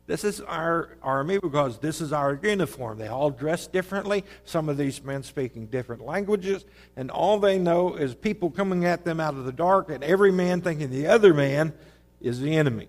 This 0.06 0.22
is 0.22 0.40
our 0.40 0.96
army 1.02 1.38
because 1.38 1.78
this 1.78 2.00
is 2.00 2.12
our 2.12 2.38
uniform. 2.40 2.98
They 2.98 3.08
all 3.08 3.30
dress 3.30 3.66
differently. 3.66 4.24
Some 4.44 4.68
of 4.68 4.76
these 4.76 5.02
men 5.02 5.24
speaking 5.24 5.66
different 5.66 6.04
languages, 6.04 6.64
and 6.96 7.10
all 7.10 7.40
they 7.40 7.58
know 7.58 7.96
is 7.96 8.14
people 8.14 8.50
coming 8.50 8.84
at 8.84 9.04
them 9.04 9.18
out 9.18 9.34
of 9.34 9.44
the 9.44 9.52
dark, 9.52 9.90
and 9.90 10.04
every 10.04 10.30
man 10.30 10.60
thinking 10.60 10.90
the 10.90 11.08
other 11.08 11.34
man 11.34 11.72
is 12.20 12.40
the 12.40 12.56
enemy. 12.56 12.86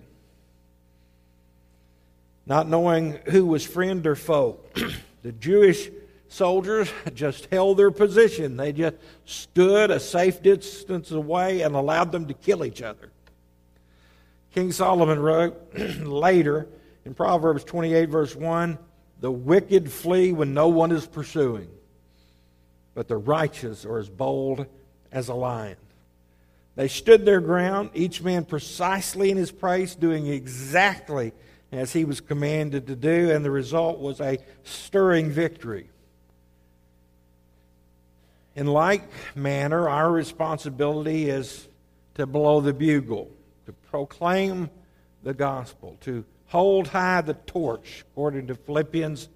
Not 2.46 2.70
knowing 2.70 3.20
who 3.26 3.48
was 3.48 3.66
friend 3.66 4.06
or 4.06 4.16
foe, 4.16 4.60
the 5.24 5.32
Jewish 5.32 5.90
soldiers 6.30 6.92
just 7.16 7.48
held 7.48 7.78
their 7.78 7.92
position. 7.92 8.58
They 8.58 8.74
just 8.74 8.96
stood 9.26 9.90
a 9.90 10.00
safe 10.00 10.44
distance 10.44 11.10
away 11.10 11.62
and 11.62 11.76
allowed 11.76 12.12
them 12.12 12.28
to 12.28 12.36
kill 12.36 12.64
each 12.64 12.84
other. 12.84 13.12
King 14.54 14.72
Solomon 14.72 15.20
wrote 15.20 15.74
later 16.00 16.68
in 17.08 17.14
Proverbs 17.14 17.64
28, 17.64 18.10
verse 18.10 18.36
1 18.36 18.78
The 19.22 19.32
wicked 19.32 19.90
flee 19.90 20.34
when 20.34 20.54
no 20.54 20.68
one 20.68 20.92
is 20.92 21.08
pursuing, 21.08 21.70
but 22.94 23.08
the 23.08 23.16
righteous 23.16 23.86
are 23.86 23.98
as 23.98 24.10
bold 24.10 24.66
as 25.10 25.30
a 25.30 25.34
lion. 25.34 25.78
They 26.76 26.90
stood 26.90 27.24
their 27.24 27.40
ground, 27.40 27.92
each 27.94 28.22
man 28.22 28.44
precisely 28.44 29.32
in 29.32 29.38
his 29.38 29.54
place, 29.54 29.96
doing 29.96 30.28
exactly 30.28 31.32
as 31.72 31.94
he 31.94 32.04
was 32.04 32.20
commanded 32.20 32.88
to 32.88 32.96
do, 32.98 33.32
and 33.32 33.44
the 33.44 33.52
result 33.52 34.00
was 34.00 34.20
a 34.20 34.40
stirring 34.66 35.32
victory. 35.32 35.90
In 38.54 38.68
like 38.68 39.04
manner, 39.34 39.88
our 39.88 40.12
responsibility 40.12 41.30
is 41.30 41.70
to 42.16 42.26
blow 42.26 42.60
the 42.60 42.74
bugle, 42.74 43.32
to 43.66 43.72
proclaim 43.72 44.70
the 45.24 45.34
gospel, 45.34 45.96
to 46.02 46.26
hold 46.48 46.88
high 46.88 47.22
the 47.22 47.34
torch, 47.34 48.04
according 48.12 48.48
to 48.48 48.56
Philippians, 48.56 49.30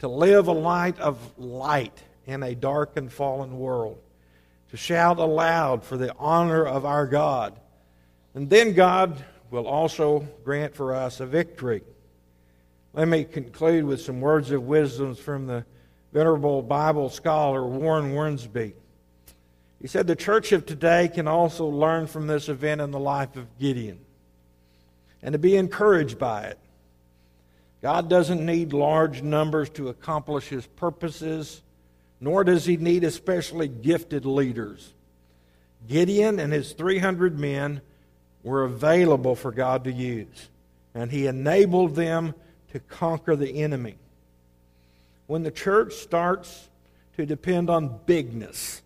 to 0.00 0.08
live 0.08 0.48
a 0.48 0.52
light 0.52 0.98
of 0.98 1.18
light 1.38 2.02
in 2.26 2.42
a 2.42 2.54
dark 2.54 2.96
and 2.96 3.12
fallen 3.12 3.58
world, 3.58 3.98
to 4.70 4.76
shout 4.76 5.18
aloud 5.18 5.84
for 5.84 5.96
the 5.96 6.14
honor 6.18 6.66
of 6.66 6.84
our 6.84 7.06
God. 7.06 7.58
And 8.34 8.50
then 8.50 8.72
God 8.72 9.22
will 9.50 9.66
also 9.66 10.26
grant 10.42 10.74
for 10.74 10.94
us 10.94 11.20
a 11.20 11.26
victory. 11.26 11.82
Let 12.92 13.08
me 13.08 13.24
conclude 13.24 13.84
with 13.84 14.00
some 14.00 14.20
words 14.20 14.50
of 14.50 14.62
wisdom 14.62 15.14
from 15.14 15.46
the 15.46 15.64
venerable 16.12 16.62
Bible 16.62 17.08
scholar 17.10 17.64
Warren 17.64 18.14
Wiersbe. 18.14 18.72
He 19.80 19.86
said 19.88 20.06
the 20.06 20.16
church 20.16 20.52
of 20.52 20.64
today 20.64 21.08
can 21.08 21.28
also 21.28 21.66
learn 21.66 22.06
from 22.06 22.26
this 22.26 22.48
event 22.48 22.80
in 22.80 22.90
the 22.90 22.98
life 22.98 23.36
of 23.36 23.58
Gideon 23.58 24.03
and 25.24 25.32
to 25.32 25.38
be 25.38 25.56
encouraged 25.56 26.18
by 26.18 26.42
it. 26.44 26.58
God 27.82 28.08
doesn't 28.08 28.44
need 28.44 28.72
large 28.72 29.22
numbers 29.22 29.70
to 29.70 29.88
accomplish 29.88 30.48
his 30.48 30.66
purposes, 30.66 31.62
nor 32.20 32.44
does 32.44 32.64
he 32.64 32.76
need 32.76 33.04
especially 33.04 33.66
gifted 33.66 34.26
leaders. 34.26 34.92
Gideon 35.88 36.38
and 36.38 36.52
his 36.52 36.72
300 36.72 37.38
men 37.38 37.80
were 38.42 38.64
available 38.64 39.34
for 39.34 39.50
God 39.50 39.84
to 39.84 39.92
use, 39.92 40.48
and 40.94 41.10
he 41.10 41.26
enabled 41.26 41.94
them 41.94 42.34
to 42.72 42.80
conquer 42.80 43.34
the 43.34 43.62
enemy. 43.62 43.96
When 45.26 45.42
the 45.42 45.50
church 45.50 45.94
starts 45.94 46.68
to 47.16 47.24
depend 47.24 47.70
on 47.70 48.00
bigness, 48.04 48.82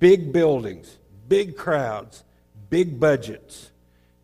big 0.00 0.32
buildings, 0.32 0.98
big 1.28 1.56
crowds, 1.56 2.24
big 2.70 2.98
budgets, 2.98 3.70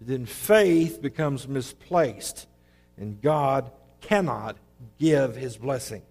then 0.01 0.27
faith 0.27 1.03
becomes 1.03 1.47
misplaced 1.47 2.47
and 2.97 3.21
God 3.21 3.71
cannot 4.01 4.57
give 4.99 5.37
his 5.37 5.57
blessing. 5.57 6.03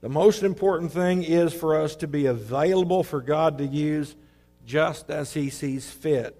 The 0.00 0.08
most 0.08 0.42
important 0.42 0.92
thing 0.92 1.24
is 1.24 1.52
for 1.52 1.80
us 1.80 1.96
to 1.96 2.06
be 2.06 2.26
available 2.26 3.02
for 3.02 3.20
God 3.20 3.58
to 3.58 3.66
use 3.66 4.14
just 4.64 5.10
as 5.10 5.32
he 5.32 5.50
sees 5.50 5.90
fit. 5.90 6.36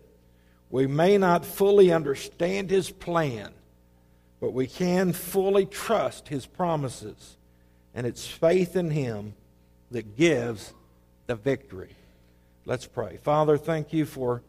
We 0.70 0.86
may 0.86 1.18
not 1.18 1.44
fully 1.44 1.92
understand 1.92 2.70
his 2.70 2.90
plan, 2.90 3.52
but 4.40 4.52
we 4.52 4.66
can 4.66 5.12
fully 5.12 5.66
trust 5.66 6.28
his 6.28 6.46
promises. 6.46 7.36
And 7.94 8.06
it's 8.06 8.26
faith 8.26 8.76
in 8.76 8.90
him 8.90 9.34
that 9.90 10.16
gives 10.16 10.74
the 11.26 11.34
victory. 11.34 11.96
Let's 12.64 12.86
pray. 12.86 13.16
Father, 13.16 13.56
thank 13.56 13.92
you 13.92 14.04
for 14.04 14.42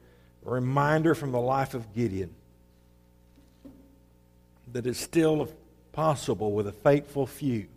a 0.49 0.51
reminder 0.51 1.13
from 1.13 1.31
the 1.31 1.39
life 1.39 1.75
of 1.75 1.93
Gideon 1.93 2.33
that 4.71 4.87
it's 4.87 4.99
still 4.99 5.47
possible 5.91 6.53
with 6.53 6.67
a 6.67 6.71
faithful 6.71 7.27
few 7.27 7.67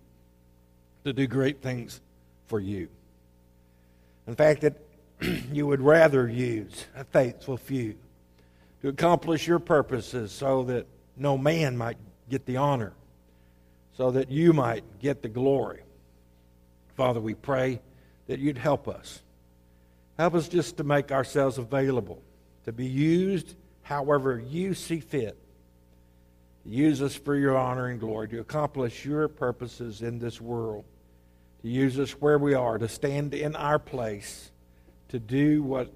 to 1.04 1.12
do 1.12 1.26
great 1.26 1.60
things 1.60 2.00
for 2.46 2.58
you. 2.58 2.88
In 4.26 4.34
fact, 4.34 4.62
that 4.62 4.76
you 5.52 5.66
would 5.66 5.82
rather 5.82 6.26
use 6.26 6.86
a 6.96 7.04
faithful 7.04 7.58
few 7.58 7.94
to 8.80 8.88
accomplish 8.88 9.46
your 9.46 9.58
purposes 9.58 10.32
so 10.32 10.62
that 10.64 10.86
no 11.16 11.36
man 11.36 11.76
might 11.76 11.98
get 12.30 12.46
the 12.46 12.56
honor, 12.56 12.94
so 13.96 14.12
that 14.12 14.30
you 14.30 14.54
might 14.54 14.84
get 14.98 15.20
the 15.20 15.28
glory. 15.28 15.82
Father, 16.96 17.20
we 17.20 17.34
pray 17.34 17.80
that 18.28 18.38
you'd 18.38 18.58
help 18.58 18.88
us 18.88 19.20
Help 20.18 20.34
us 20.34 20.48
just 20.48 20.76
to 20.76 20.84
make 20.84 21.10
ourselves 21.10 21.58
available 21.58 22.22
to 22.64 22.72
be 22.72 22.86
used 22.86 23.54
however 23.82 24.38
you 24.38 24.74
see 24.74 25.00
fit. 25.00 25.36
Use 26.64 27.02
us 27.02 27.14
for 27.14 27.34
your 27.34 27.56
honor 27.56 27.86
and 27.88 27.98
glory 27.98 28.28
to 28.28 28.40
accomplish 28.40 29.04
your 29.04 29.28
purposes 29.28 30.02
in 30.02 30.18
this 30.18 30.40
world. 30.40 30.84
To 31.62 31.68
use 31.68 31.98
us 31.98 32.12
where 32.12 32.38
we 32.38 32.54
are, 32.54 32.78
to 32.78 32.88
stand 32.88 33.34
in 33.34 33.56
our 33.56 33.78
place, 33.78 34.50
to 35.08 35.18
do 35.18 35.62
what 35.62 35.92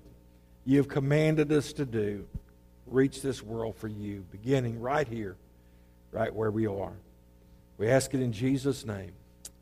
you 0.65 0.79
have 0.79 0.89
commanded 0.89 1.53
us 1.53 1.73
to 1.75 1.85
do. 1.85 2.27
Reach 2.87 3.23
this 3.23 3.43
world 3.43 3.77
for 3.77 3.89
you, 3.89 4.25
beginning 4.31 4.81
right 4.81 5.07
here, 5.07 5.37
right 6.13 6.33
where 6.33 6.51
we 6.51 6.67
are. 6.67 6.93
We 7.79 7.89
ask 7.89 8.15
it 8.15 8.21
in 8.21 8.33
Jesus' 8.33 8.85
name. 8.85 9.13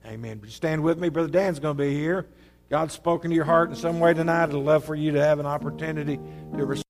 Amen. 0.07 0.41
Would 0.41 0.49
you 0.49 0.55
stand 0.55 0.83
with 0.83 0.99
me? 0.99 1.09
Brother 1.09 1.29
Dan's 1.29 1.59
going 1.59 1.77
to 1.77 1.83
be 1.83 1.95
here. 1.95 2.27
God's 2.71 2.95
spoken 2.95 3.31
to 3.31 3.35
your 3.35 3.45
heart 3.45 3.71
in 3.71 3.77
some 3.77 4.01
way 4.01 4.15
tonight. 4.15 4.45
I'd 4.45 4.53
love 4.53 4.85
for 4.85 4.95
you 4.95 5.13
to 5.13 5.21
have 5.23 5.39
an 5.39 5.47
opportunity 5.47 6.17
to 6.17 6.65
respond. 6.65 6.83